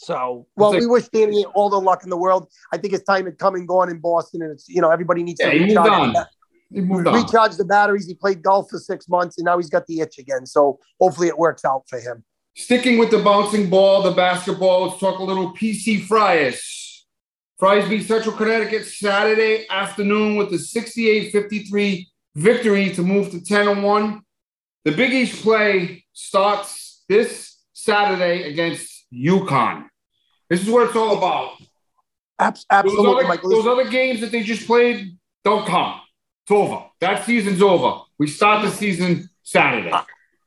[0.00, 2.48] So, well, like- we wish Danny all the luck in the world.
[2.72, 5.24] I think his time had come and gone in Boston, and it's you know everybody
[5.24, 6.12] needs Yeah, to he moved recharge, on.
[6.12, 6.28] the,
[6.72, 7.14] He moved on.
[7.14, 8.06] recharge the batteries.
[8.06, 10.46] He played golf for six months, and now he's got the itch again.
[10.46, 12.24] So hopefully it works out for him.
[12.54, 17.06] Sticking with the bouncing ball, the basketball, let's talk a little PC Friars.
[17.58, 23.82] Friars beat Central Connecticut Saturday afternoon with a 68-53 victory to move to 10 and
[23.82, 24.22] 1.
[24.84, 29.86] The Big East play starts this Saturday against UConn.
[30.50, 31.52] This is what it's all about.
[32.38, 33.50] Abs- Those absolutely, other, Michael.
[33.50, 36.00] those other games that they just played don't count.
[36.44, 36.84] It's over.
[37.00, 38.00] That season's over.
[38.18, 39.92] We start the season Saturday.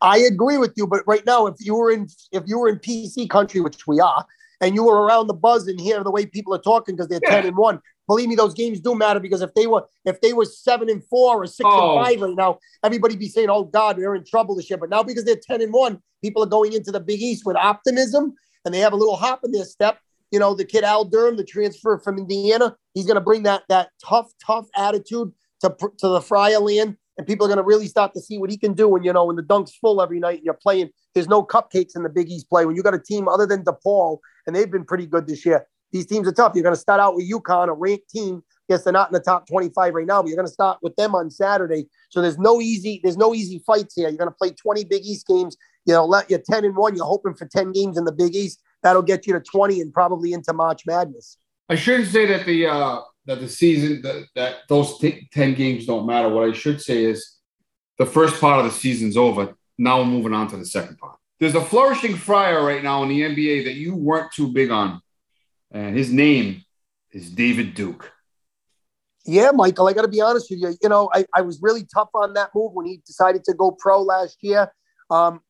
[0.03, 2.79] I agree with you, but right now, if you were in if you were in
[2.79, 4.25] PC country, which we are,
[4.59, 7.19] and you were around the buzz and hear the way people are talking because they're
[7.21, 7.29] Yeah.
[7.41, 10.33] ten and one, believe me, those games do matter because if they were if they
[10.33, 11.97] were seven and four or six Oh.
[11.99, 14.89] and five right now, everybody be saying, "Oh God, they're in trouble this year." But
[14.89, 18.33] now because they're ten and one, people are going into the Big East with optimism
[18.65, 19.99] and they have a little hop in their step.
[20.31, 23.63] You know, the kid Al Durham, the transfer from Indiana, he's going to bring that
[23.69, 27.87] that tough, tough attitude to to the Friar land and people are going to really
[27.87, 30.19] start to see what he can do when you know when the dunk's full every
[30.19, 30.89] night and you're playing.
[31.13, 33.63] There's no cupcakes in the Big East play when you got a team other than
[33.63, 35.67] DePaul, and they've been pretty good this year.
[35.91, 36.53] These teams are tough.
[36.55, 38.43] You're going to start out with UConn, a ranked team.
[38.69, 40.95] Yes, they're not in the top 25 right now, but you're going to start with
[40.95, 41.89] them on Saturday.
[42.09, 44.07] So there's no easy there's no easy fights here.
[44.07, 45.57] You're going to play 20 Big East games.
[45.85, 46.95] You know, let you 10 and one.
[46.95, 48.61] You're hoping for 10 games in the Big East.
[48.83, 51.37] That'll get you to 20 and probably into March Madness.
[51.69, 55.85] I shouldn't say that the uh, that the season that, that those t- ten games
[55.85, 56.27] don't matter.
[56.27, 57.37] What I should say is
[57.97, 59.55] the first part of the season's over.
[59.77, 61.17] Now we're moving on to the second part.
[61.39, 65.01] There's a flourishing friar right now in the NBA that you weren't too big on,
[65.71, 66.63] and his name
[67.11, 68.11] is David Duke.
[69.25, 70.75] Yeah, Michael, I got to be honest with you.
[70.81, 73.71] You know, I, I was really tough on that move when he decided to go
[73.71, 74.71] pro last year.
[75.09, 75.41] Um,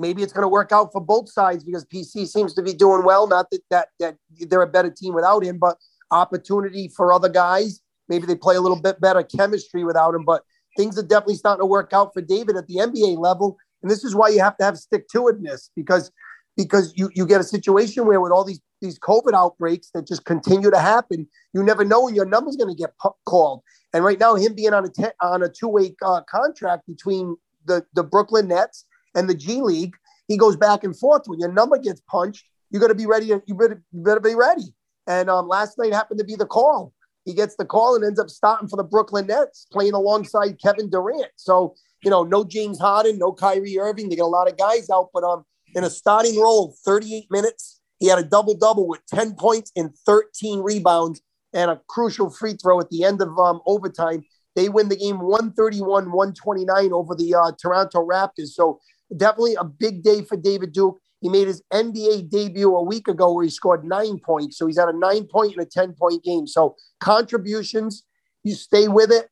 [0.00, 3.04] maybe it's going to work out for both sides because PC seems to be doing
[3.04, 3.26] well.
[3.28, 4.16] Not that, that that
[4.48, 5.76] they're a better team without him, but
[6.10, 7.80] opportunity for other guys.
[8.08, 10.24] Maybe they play a little bit better chemistry without him.
[10.24, 10.42] But
[10.76, 13.56] things are definitely starting to work out for David at the NBA level.
[13.82, 16.10] And this is why you have to have stick to itness because
[16.56, 20.24] because you you get a situation where with all these these COVID outbreaks that just
[20.24, 23.62] continue to happen, you never know when your number's going to get pu- called.
[23.92, 27.36] And right now, him being on a ten, on a two way uh, contract between
[27.66, 29.94] the the Brooklyn Nets and the G League,
[30.28, 31.22] he goes back and forth.
[31.26, 33.26] When your number gets punched, you got to be ready.
[33.26, 34.74] You better you better be ready.
[35.06, 36.92] And um, last night happened to be the call.
[37.24, 40.88] He gets the call and ends up starting for the Brooklyn Nets, playing alongside Kevin
[40.88, 41.30] Durant.
[41.36, 44.08] So you know, no James Harden, no Kyrie Irving.
[44.08, 45.44] They get a lot of guys out, but um,
[45.74, 49.94] in a starting role, 38 minutes, he had a double double with 10 points and
[50.06, 51.20] 13 rebounds
[51.52, 54.24] and a crucial free throw at the end of um, overtime.
[54.56, 58.48] They win the game 131 129 over the uh, Toronto Raptors.
[58.48, 58.80] So,
[59.16, 60.98] definitely a big day for David Duke.
[61.20, 64.56] He made his NBA debut a week ago where he scored nine points.
[64.56, 66.46] So, he's at a nine point and a 10 point game.
[66.46, 68.04] So, contributions,
[68.42, 69.28] you stay with it.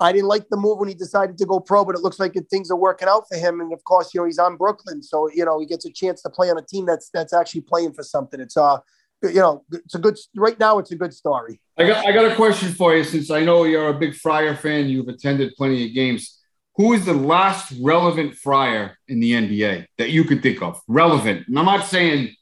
[0.00, 2.34] I didn't like the move when he decided to go pro, but it looks like
[2.50, 3.60] things are working out for him.
[3.60, 6.22] And of course, you know, he's on Brooklyn, so you know he gets a chance
[6.22, 8.40] to play on a team that's that's actually playing for something.
[8.40, 8.78] It's uh,
[9.22, 10.78] you know, it's a good right now.
[10.78, 11.60] It's a good story.
[11.76, 14.56] I got I got a question for you since I know you're a big Friar
[14.56, 14.88] fan.
[14.88, 16.39] You've attended plenty of games.
[16.76, 20.80] Who is the last relevant Friar in the NBA that you could think of?
[20.88, 21.46] Relevant.
[21.48, 22.34] And I'm not saying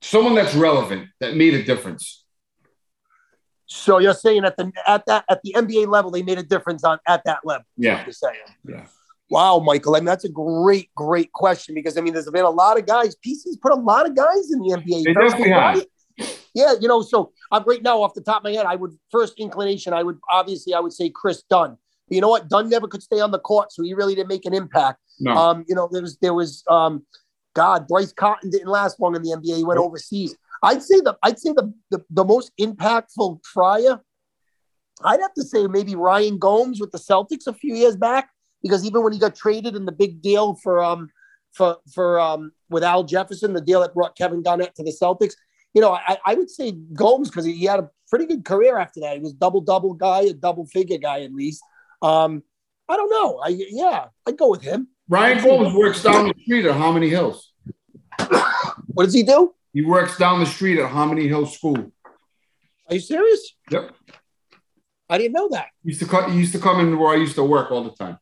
[0.00, 2.24] someone that's relevant that made a difference.
[3.66, 6.84] So you're saying at the at that at the NBA level, they made a difference
[6.84, 7.64] on at that level.
[7.76, 8.04] Yeah.
[8.04, 8.36] You're saying.
[8.68, 8.84] Yeah.
[9.30, 9.96] Wow, Michael.
[9.96, 12.84] I mean, that's a great, great question because I mean, there's been a lot of
[12.84, 13.16] guys.
[13.26, 15.04] PC's put a lot of guys in the NBA.
[15.04, 15.82] They definitely have.
[16.54, 18.92] Yeah, you know, so I'm right now off the top of my head, I would
[19.10, 21.78] first inclination, I would obviously I would say Kris Dunn.
[22.12, 22.50] But you know what?
[22.50, 24.98] Dunn never could stay on the court, so he really didn't make an impact.
[25.18, 25.32] No.
[25.32, 27.06] Um, you know, there was there was um
[27.54, 29.56] God, Bryce Cotton didn't last long in the NBA.
[29.56, 30.36] He went overseas.
[30.62, 33.98] I'd say the I'd say the the, the most impactful Friar.
[35.02, 38.28] I'd have to say maybe Ryan Gomes with the Celtics a few years back,
[38.62, 41.08] because even when he got traded in the big deal for um
[41.54, 45.32] for for um with Al Jefferson, the deal that brought Kevin Garnett to the Celtics,
[45.72, 49.00] you know, I, I would say Gomes because he had a pretty good career after
[49.00, 49.14] that.
[49.14, 51.62] He was double double guy, a double figure guy at least.
[52.02, 52.42] Um,
[52.88, 53.38] I don't know.
[53.38, 54.88] I yeah, I'd go with him.
[55.08, 57.52] Ryan Gomes works down the street at Harmony Hills.
[58.94, 59.54] What does he do?
[59.72, 61.92] He works down the street at Harmony Hills School.
[62.88, 63.54] Are you serious?
[63.70, 63.94] Yep.
[65.08, 65.68] I didn't know that.
[65.82, 67.84] He used to come, he used to come in where I used to work all
[67.84, 68.18] the time.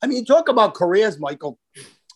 [0.00, 1.58] I mean, you talk about careers, Michael.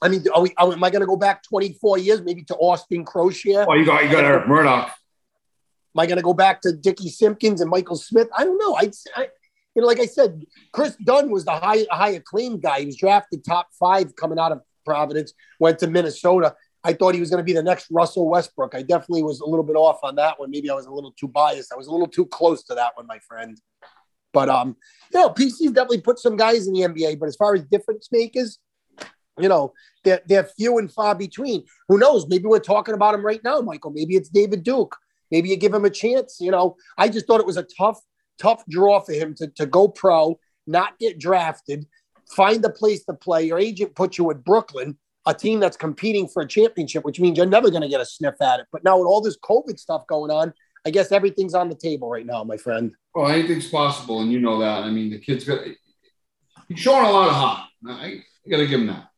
[0.01, 2.55] I mean, are we, are, am I going to go back 24 years, maybe to
[2.57, 3.67] Austin Croshere?
[3.69, 4.93] Oh, you got you got Eric Murdock.
[5.97, 8.29] Am I going to go back to Dickie Simpkins and Michael Smith?
[8.37, 8.77] I don't know.
[8.77, 9.29] I, I
[9.75, 12.81] you know, like I said, Kris Dunn was the high high acclaimed guy.
[12.81, 16.55] He was drafted top five coming out of Providence, went to Minnesota.
[16.85, 18.75] I thought he was going to be the next Russell Westbrook.
[18.75, 20.51] I definitely was a little bit off on that one.
[20.51, 21.73] Maybe I was a little too biased.
[21.73, 23.59] I was a little too close to that one, my friend.
[24.35, 24.77] But um,
[25.15, 27.19] you know, PC's definitely put some guys in the NBA.
[27.19, 28.59] But as far as difference makers,
[29.39, 29.73] you know,
[30.05, 31.65] they're, they're few and far between.
[31.89, 32.29] Who knows?
[32.29, 33.93] Maybe we're talking about him right now, Michael.
[33.93, 34.95] Maybe it's David Duke.
[35.31, 36.39] Maybe you give him a chance.
[36.41, 38.01] You know, I just thought it was a tough,
[38.41, 41.87] tough draw for him to, to go pro, not get drafted,
[42.31, 43.45] find a place to play.
[43.45, 47.37] Your agent puts you at Brooklyn, a team that's competing for a championship, which means
[47.37, 48.67] you're never going to get a sniff at it.
[48.73, 50.53] But now with all this COVID stuff going on,
[50.87, 52.93] I guess everything's on the table right now, my friend.
[53.13, 54.85] Well, anything's possible, and you know that.
[54.85, 55.61] I mean, the kid's got
[56.69, 57.69] he's showing a lot of heart.
[57.89, 59.09] I, I got to give him that.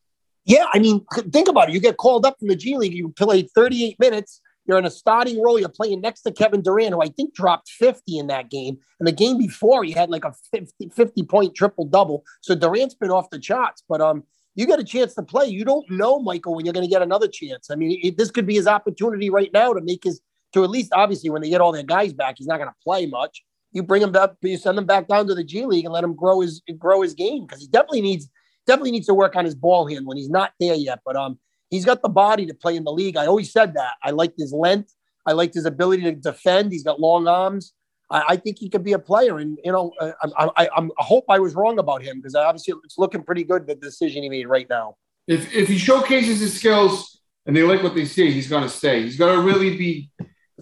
[0.47, 1.75] Yeah, I mean, think about it.
[1.75, 4.91] You get called up from the G League, you play 38 minutes, you're in a
[4.91, 8.51] starting role, you're playing next to Kevin Durant, who I think dropped 50 in that
[8.51, 8.79] game.
[9.01, 12.23] And the game before, he had like a 50, 50 point triple double.
[12.43, 15.47] So Durant's been off the charts, but um, you get a chance to play.
[15.47, 17.71] You don't know, Michael, when you're going to get another chance.
[17.71, 20.21] I mean, it, this could be his opportunity right now to make his,
[20.53, 22.77] to at least obviously when they get all their guys back, he's not going to
[22.85, 23.45] play much.
[23.73, 26.05] You bring him back, you send him back down to the G League and let
[26.05, 28.29] him grow his grow his game because he definitely needs
[28.67, 30.19] definitely needs to work on his ball handling.
[30.19, 31.39] He's not there yet, but um,
[31.71, 33.17] he's got the body to play in the league.
[33.17, 33.95] I always said that.
[34.03, 34.95] I liked his length.
[35.27, 36.73] I liked his ability to defend.
[36.73, 37.73] He's got long arms.
[38.11, 39.39] I, I think he could be a player.
[39.39, 42.35] And you know, uh, I, I, I, I hope I was wrong about him because
[42.35, 44.97] obviously it's looking pretty good the decision he made right now.
[45.27, 48.69] If if he showcases his skills and they like what they see, he's going to
[48.71, 49.03] stay.
[49.03, 50.11] He's got to really be.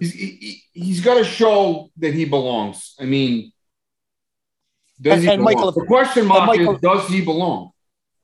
[0.00, 2.94] He's he, he's got to show that he belongs.
[3.00, 3.52] I mean,
[5.00, 5.54] does And- he and belong?
[5.54, 7.70] Michael, the question mark Michael- is, does he belong?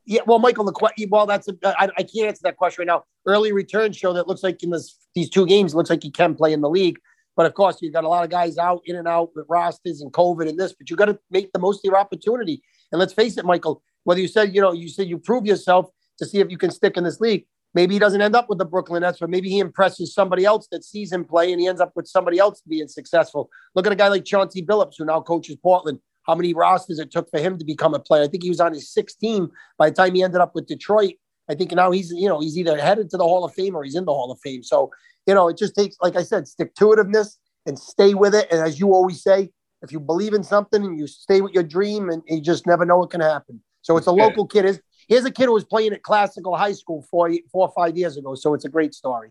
[0.04, 2.92] Yeah, well, Michael, the que- well, that's a, I, I can't answer that question right
[2.92, 3.04] now.
[3.26, 6.34] Early return show that looks like in this these two games looks like he can
[6.34, 6.98] play in the league,
[7.36, 10.00] but of course you've got a lot of guys out in and out with rosters
[10.00, 12.62] and COVID and this, but you got to make the most of your opportunity.
[12.90, 15.88] And let's face it, Michael, whether you said you know you said you prove yourself
[16.18, 17.46] to see if you can stick in this league.
[17.74, 20.68] Maybe he doesn't end up with the Brooklyn Nets, but maybe he impresses somebody else
[20.72, 23.48] that sees him play and he ends up with somebody else being successful.
[23.74, 27.10] Look at a guy like Chauncey Billups, who now coaches Portland how many rosters it
[27.10, 28.22] took for him to become a player.
[28.22, 30.66] I think he was on his sixth team by the time he ended up with
[30.66, 31.14] Detroit.
[31.48, 33.82] I think now he's, you know, he's either headed to the Hall of Fame or
[33.84, 34.62] he's in the Hall of Fame.
[34.62, 34.90] So,
[35.26, 38.48] you know, it just takes, like I said, stick to itiveness and stay with it.
[38.50, 39.50] And as you always say,
[39.82, 42.84] if you believe in something and you stay with your dream and you just never
[42.84, 43.60] know what can happen.
[43.82, 44.64] So it's a local kid.
[44.64, 47.96] Is Here's a kid who was playing at Classical High School four, four or five
[47.96, 48.34] years ago.
[48.34, 49.30] So it's a great story.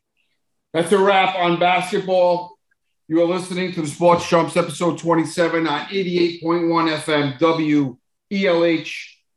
[0.74, 2.58] That's a wrap on basketball.
[3.12, 7.98] You are listening to the Sports Chumps, episode 27 uh, on 88.1 FM
[8.32, 8.90] WELH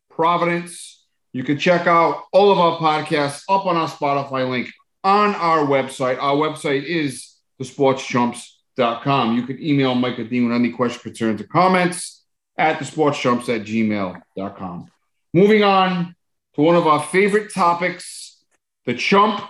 [0.09, 1.05] Providence.
[1.33, 4.71] You can check out all of our podcasts up on our Spotify link
[5.03, 6.23] on our website.
[6.23, 9.37] Our website is thesportschumps.com.
[9.37, 12.23] You can email Mike Dean with any questions, concerns, or comments
[12.57, 14.87] at thesportschumps at gmail.com.
[15.33, 16.15] Moving on
[16.55, 18.41] to one of our favorite topics,
[18.87, 19.41] the chump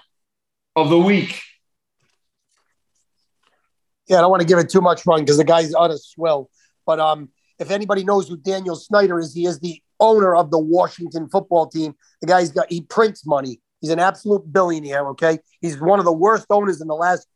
[0.74, 1.42] of the week.
[4.08, 6.50] Yeah, I don't want to give it too much run because the guy's utter swell.
[6.86, 10.58] But um, if anybody knows who Daniel Snyder is, he is the owner of the
[10.58, 11.94] Washington football team.
[12.20, 13.60] The guy's got he prints money.
[13.80, 15.06] He's an absolute billionaire.
[15.08, 17.26] Okay, he's one of the worst owners in the last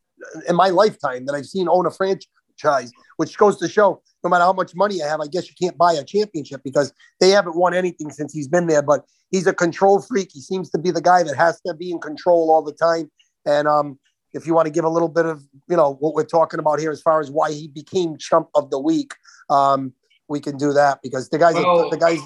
[0.49, 2.93] in my lifetime that I've seen own a franchise.
[3.17, 5.79] Which goes to show, no matter how much money I have, I guess you can't
[5.79, 8.83] buy a championship because they haven't won anything since he's been there.
[8.83, 10.31] But he's a control freak.
[10.33, 13.11] He seems to be the guy that has to be in control all the time.
[13.47, 13.99] And um,
[14.39, 16.79] if you want to give a little bit of you know what we're talking about
[16.81, 19.13] here as far as why he became chump of the week
[19.51, 19.93] um
[20.29, 22.21] we can do that because the guy's Well- a, the guy's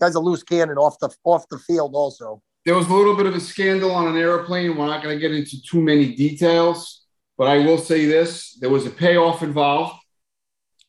[0.00, 3.26] guy's a loose cannon off the off the field also there was a little bit
[3.26, 4.76] of a scandal on an airplane.
[4.76, 7.02] We're not going to get into too many details,
[7.36, 9.96] but I will say this: there was a payoff involved.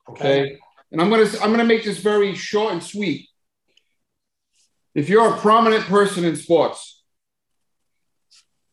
[0.10, 0.60] Okay,
[0.92, 3.28] and I'm gonna I'm gonna make this very short and sweet.
[4.94, 6.93] If you're a prominent person in sports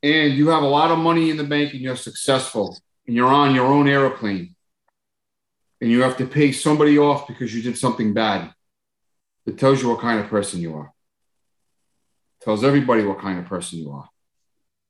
[0.03, 3.29] and you have a lot of money in the bank and you're successful and you're
[3.29, 4.55] on your own airplane
[5.81, 8.53] and you have to pay somebody off because you did something bad,
[9.47, 10.93] it tells you what kind of person you are.
[12.43, 14.09] Tells everybody what kind of person you are.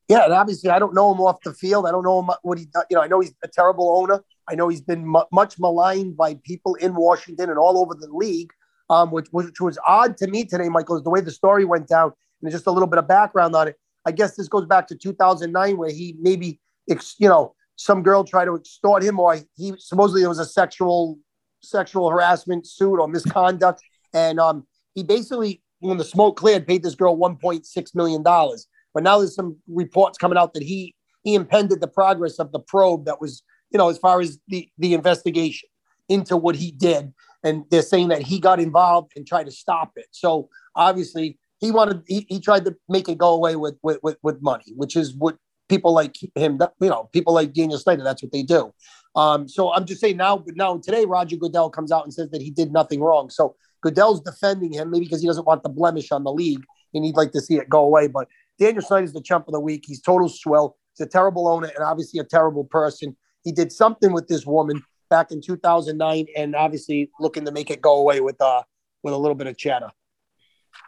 [0.08, 1.86] yeah and obviously i don't know him off the field.
[1.86, 4.22] I don't know him what he you know i know he's a terrible owner.
[4.48, 8.08] I know he's been mu- much maligned by people in washington and all over the
[8.08, 8.52] league
[8.88, 11.86] um, which, which was odd to me today michael is the way the story went
[11.88, 12.12] down.
[12.42, 13.76] And just a little bit of background on it
[14.06, 18.44] i guess this goes back to 2009 where he maybe you know some girl tried
[18.44, 21.18] to extort him or he supposedly there was a sexual
[21.62, 23.80] sexual harassment suit or misconduct.
[24.12, 28.66] And um, he basically when the smoke cleared paid this girl 1.6 million dollars.
[28.92, 32.60] But now there's some reports coming out that he he impeded the progress of the
[32.60, 35.68] probe that was you know as far as the the investigation
[36.08, 37.12] into what he did.
[37.42, 40.06] And they're saying that he got involved and tried to stop it.
[40.10, 44.16] So obviously he wanted he, he tried to make it go away with with with,
[44.22, 45.36] with money which is what
[45.68, 48.72] people like him you know people like daniel snyder that's what they do
[49.14, 52.28] um so i'm just saying now but now today roger goodell comes out and says
[52.30, 55.68] that he did nothing wrong so goodell's defending him maybe because he doesn't want the
[55.68, 58.26] blemish on the league and he'd like to see it go away but
[58.60, 59.84] Daniel Snyder's the chump of the week.
[59.86, 60.76] He's total swell.
[60.94, 63.16] He's a terrible owner and obviously a terrible person.
[63.42, 67.80] He did something with this woman back in 2009 and obviously looking to make it
[67.80, 68.62] go away with uh
[69.02, 69.90] with a little bit of chatter.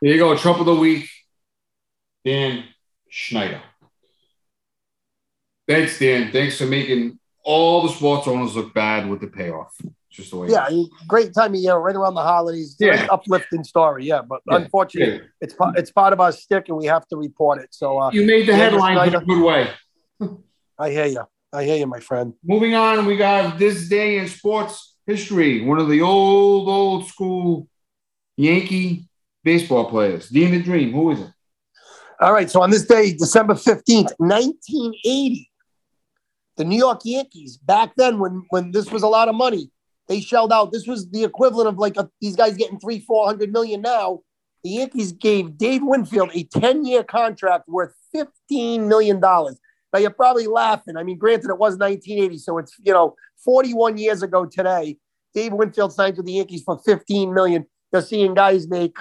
[0.01, 1.09] There you go, Trump of the week,
[2.25, 2.65] Dan
[3.11, 3.63] Snyder.
[5.69, 6.33] Thanks, Dan.
[6.33, 9.75] Thanks for making all the sports owners look bad with the payoff.
[10.11, 10.49] Just the way.
[10.49, 10.69] Yeah,
[11.09, 12.77] great time of year, right around the holidays.
[12.79, 13.07] Yeah.
[13.11, 14.05] uplifting story.
[14.05, 14.57] Yeah, but Yeah.
[14.57, 15.21] unfortunately, Yeah.
[15.41, 17.69] it's it's part of our stick, and we have to report it.
[17.73, 19.71] So uh, You made the headline headlines in a good way.
[20.79, 21.23] I hear you.
[21.53, 22.35] I hear you, my friend.
[22.45, 25.65] Moving on, we got this day in sports history.
[25.65, 27.69] One of the old, old school
[28.37, 29.09] Yankee
[29.45, 30.29] baseball players.
[30.29, 30.93] Dean the Dream.
[30.93, 31.31] Who is it?
[32.21, 32.51] All right.
[32.51, 35.51] So on this day, December 15th, 1980,
[36.57, 39.71] the New York Yankees, back then when when this was a lot of money,
[40.09, 40.73] they shelled out.
[40.73, 44.21] This was the equivalent of like a, these guys getting three, four hundred million now.
[44.63, 49.19] The Yankees gave Dave Winfield a 10-year contract worth $15 million.
[49.19, 50.97] Now you're probably laughing.
[50.97, 54.99] I mean, granted, it was 1980, so it's you know 41 years ago today.
[55.35, 57.67] Dave Winfield signed with the Yankees for 15 million.
[57.93, 58.97] You're seeing guys make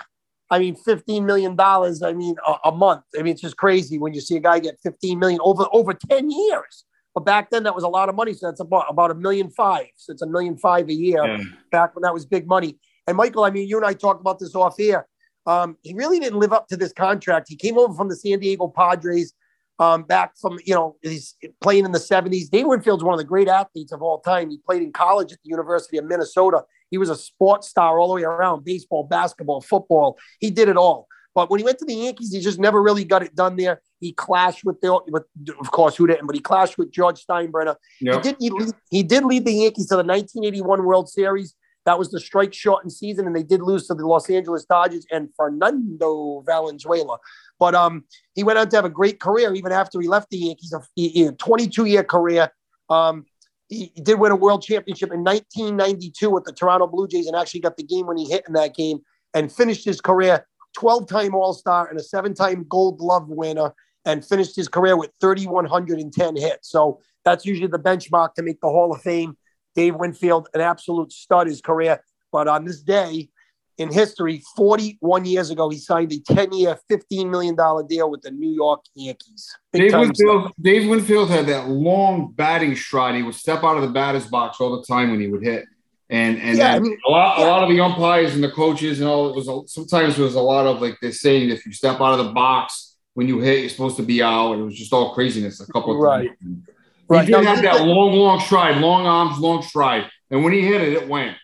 [0.51, 2.03] I mean, fifteen million dollars.
[2.03, 3.03] I mean, a, a month.
[3.17, 5.93] I mean, it's just crazy when you see a guy get fifteen million over over
[5.93, 6.83] ten years.
[7.15, 8.33] But back then, that was a lot of money.
[8.33, 9.87] So that's about about a million five.
[9.95, 11.25] So it's a million five a year.
[11.25, 11.43] Yeah.
[11.71, 12.77] Back when that was big money.
[13.07, 15.07] And Michael, I mean, you and I talked about this off air.
[15.47, 17.47] Um, he really didn't live up to this contract.
[17.49, 19.33] He came over from the San Diego Padres.
[19.79, 22.49] Um, back from you know he's playing in the 70s.
[22.51, 24.49] Dave Winfield's one of the great athletes of all time.
[24.49, 26.63] He played in college at the University of Minnesota.
[26.91, 30.19] He was a sports star all the way around baseball, basketball, football.
[30.39, 31.07] He did it all.
[31.33, 33.81] But when he went to the Yankees, he just never really got it done there.
[34.01, 35.23] He clashed with the, with
[35.59, 36.27] of course, who didn't?
[36.27, 37.75] But he clashed with George Steinbrenner.
[38.15, 38.35] He did.
[38.39, 41.55] He, lead, he did lead the Yankees to the 1981 World Series.
[41.85, 45.05] That was the strike shortened season, and they did lose to the Los Angeles Dodgers
[45.11, 47.17] and Fernando Valenzuela.
[47.59, 48.03] But um,
[48.35, 50.73] he went on to have a great career even after he left the Yankees.
[50.73, 52.49] A 22 year career.
[52.89, 53.25] Um,
[53.71, 57.61] he, did win a World Championship in 1992 with the Toronto Blue Jays, and actually
[57.61, 58.99] got the game when he hit in that game,
[59.33, 63.73] and finished his career 12 time All Star and a seven time Gold Glove winner,
[64.05, 66.69] and finished his career with 3,110 hits.
[66.69, 69.37] So that's usually the benchmark to make the Hall of Fame.
[69.73, 72.01] Dave Winfield, an absolute stud his career.
[72.31, 73.29] But on this day
[73.77, 77.55] in history, 41 years ago, he signed a 10 year, $15 million
[77.87, 79.55] deal with the New York Yankees.
[79.71, 80.51] Big Dave Winfield.
[80.61, 83.15] Dave Winfield had that long batting stride.
[83.15, 85.65] He would step out of the batter's box all the time when he would hit.
[86.09, 88.99] And and Yeah, I mean- a lot a lot of the umpires and the coaches
[88.99, 91.65] and all it was a, sometimes there was a lot of like they're saying if
[91.65, 94.51] you step out of the box when you hit, you're supposed to be out.
[94.53, 96.27] And it was just all craziness a couple of Right.
[96.27, 96.67] times.
[97.07, 97.25] Right.
[97.25, 100.09] He did Now, have that long, long stride, long arms, long stride.
[100.29, 101.35] And when he hit it, it went.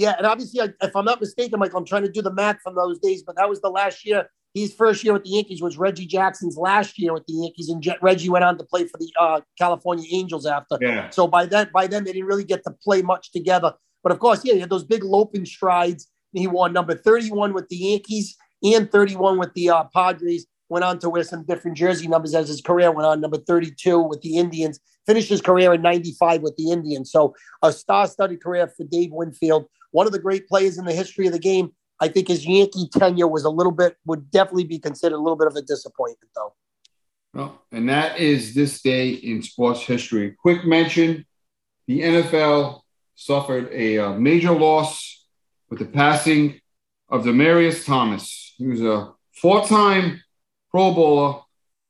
[0.00, 2.58] Yeah, and obviously, I- if I'm not mistaken, Michael, I'm trying to do the math
[2.62, 4.28] from those days, but that was the last year.
[4.54, 7.82] His first year with the Yankees was Reggie Jackson's last year with the Yankees, and
[7.82, 10.78] Je- Reggie went on to play for the uh, California Angels after.
[10.80, 11.10] Yeah.
[11.10, 13.74] So by then, by then they didn't really get to play much together.
[14.02, 16.08] But of course, yeah, he had those big loping strides.
[16.32, 20.46] He won number 31 with the Yankees and 31 with the uh, Padres.
[20.70, 23.20] Went on to wear some different jersey numbers as his career went on.
[23.20, 24.80] Number 32 with the Indians.
[25.06, 27.10] Finished his career in 95 with the Indians.
[27.12, 29.66] So a star-studded career for Dave Winfield.
[29.92, 31.72] One of the great players in the history of the game.
[32.02, 35.36] I think his Yankee tenure was a little bit, would definitely be considered a little
[35.36, 36.54] bit of a disappointment, though.
[37.34, 40.34] Well, and that is this day in sports history.
[40.40, 41.26] Quick mention
[41.86, 42.80] the NFL
[43.14, 45.26] suffered a uh, major loss
[45.68, 46.60] with the passing
[47.08, 48.54] of Demaryius Thomas.
[48.56, 50.22] He was a four time
[50.70, 51.40] Pro Bowler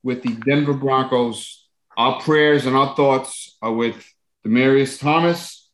[0.03, 1.67] with the Denver Broncos.
[1.97, 4.05] Our prayers and our thoughts are with
[4.45, 5.69] Demaryius Thomas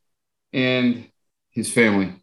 [0.53, 1.09] and
[1.58, 2.14] his family.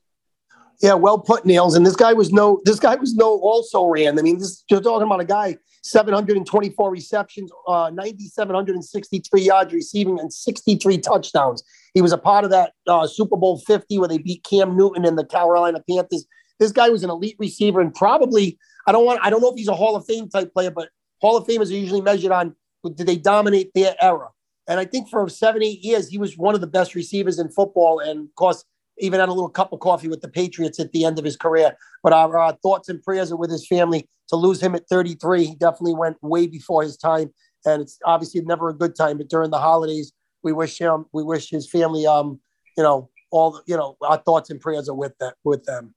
[0.80, 1.76] Yeah, well put, Nailz.
[1.76, 4.18] And this guy was no, this guy was no also ran.
[4.18, 10.32] I mean, this you're talking about a guy 724 receptions, uh, 9,763 yards receiving, and
[10.32, 11.64] 63 touchdowns.
[11.94, 15.04] He was a part of that uh, Super Bowl 50 where they beat Cam Newton
[15.04, 16.26] and the Carolina Panthers.
[16.60, 18.56] This guy was an elite receiver and probably
[18.86, 20.90] I don't want I don't know if he's a Hall of Fame type player, but
[21.20, 22.54] Hall of Famers are usually measured on
[22.94, 24.28] did they dominate their era.
[24.66, 27.48] And I think for seven, eight years, he was one of the best receivers in
[27.48, 27.98] football.
[27.98, 28.64] And of course,
[28.98, 31.36] even had a little cup of coffee with the Patriots at the end of his
[31.36, 31.76] career.
[32.02, 34.08] But our, our thoughts and prayers are with his family.
[34.28, 37.32] To lose him at 33, he definitely went way before his time.
[37.64, 39.18] And it's obviously never a good time.
[39.18, 42.40] But during the holidays, we wish him, we wish his family, um,
[42.76, 45.94] you know, all the, you know, our thoughts and prayers are with that with them.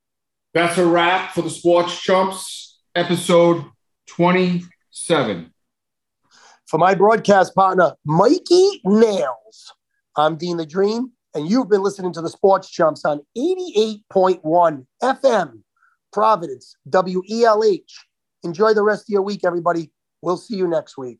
[0.53, 3.65] That's a wrap for the Sports Chumps, episode
[4.07, 5.53] 27.
[6.67, 9.71] For my broadcast partner, Mikey Nailz,
[10.15, 15.61] I'm Dean the Dream, and you've been listening to the Sports Chumps on 88.1 FM,
[16.11, 17.81] Providence, WELH.
[18.43, 19.91] Enjoy the rest of your week, everybody.
[20.21, 21.19] We'll see you next week.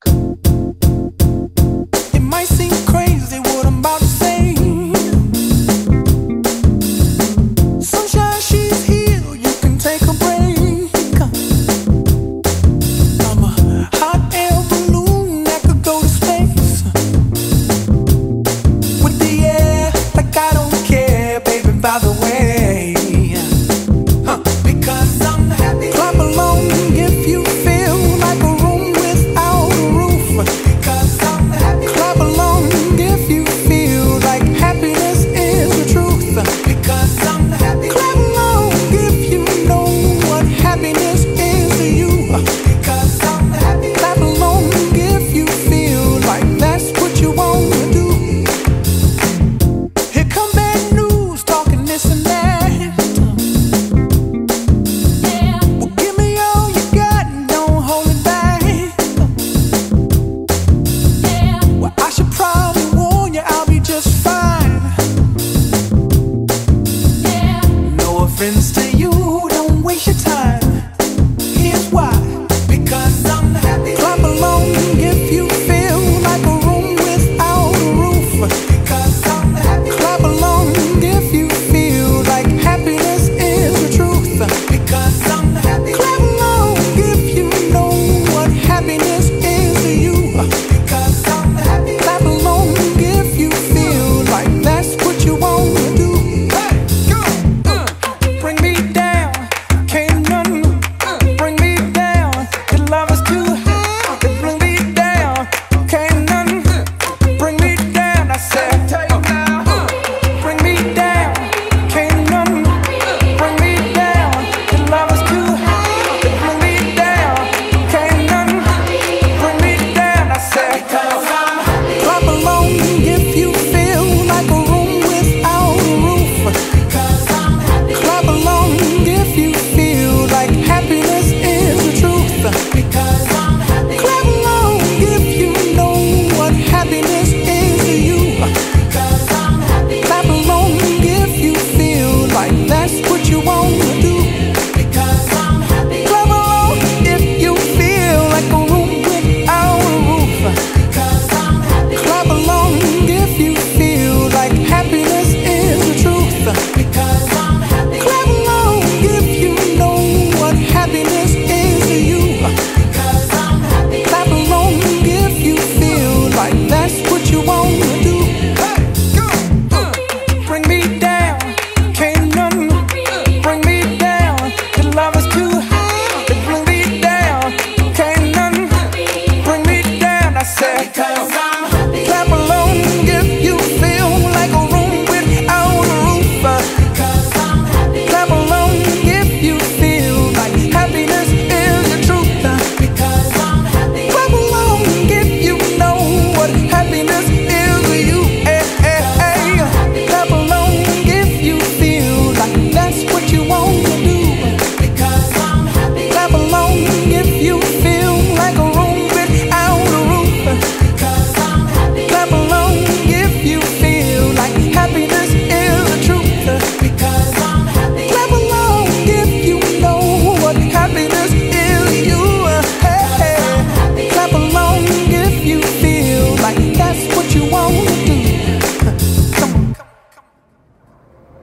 [2.13, 3.39] It might seem crazy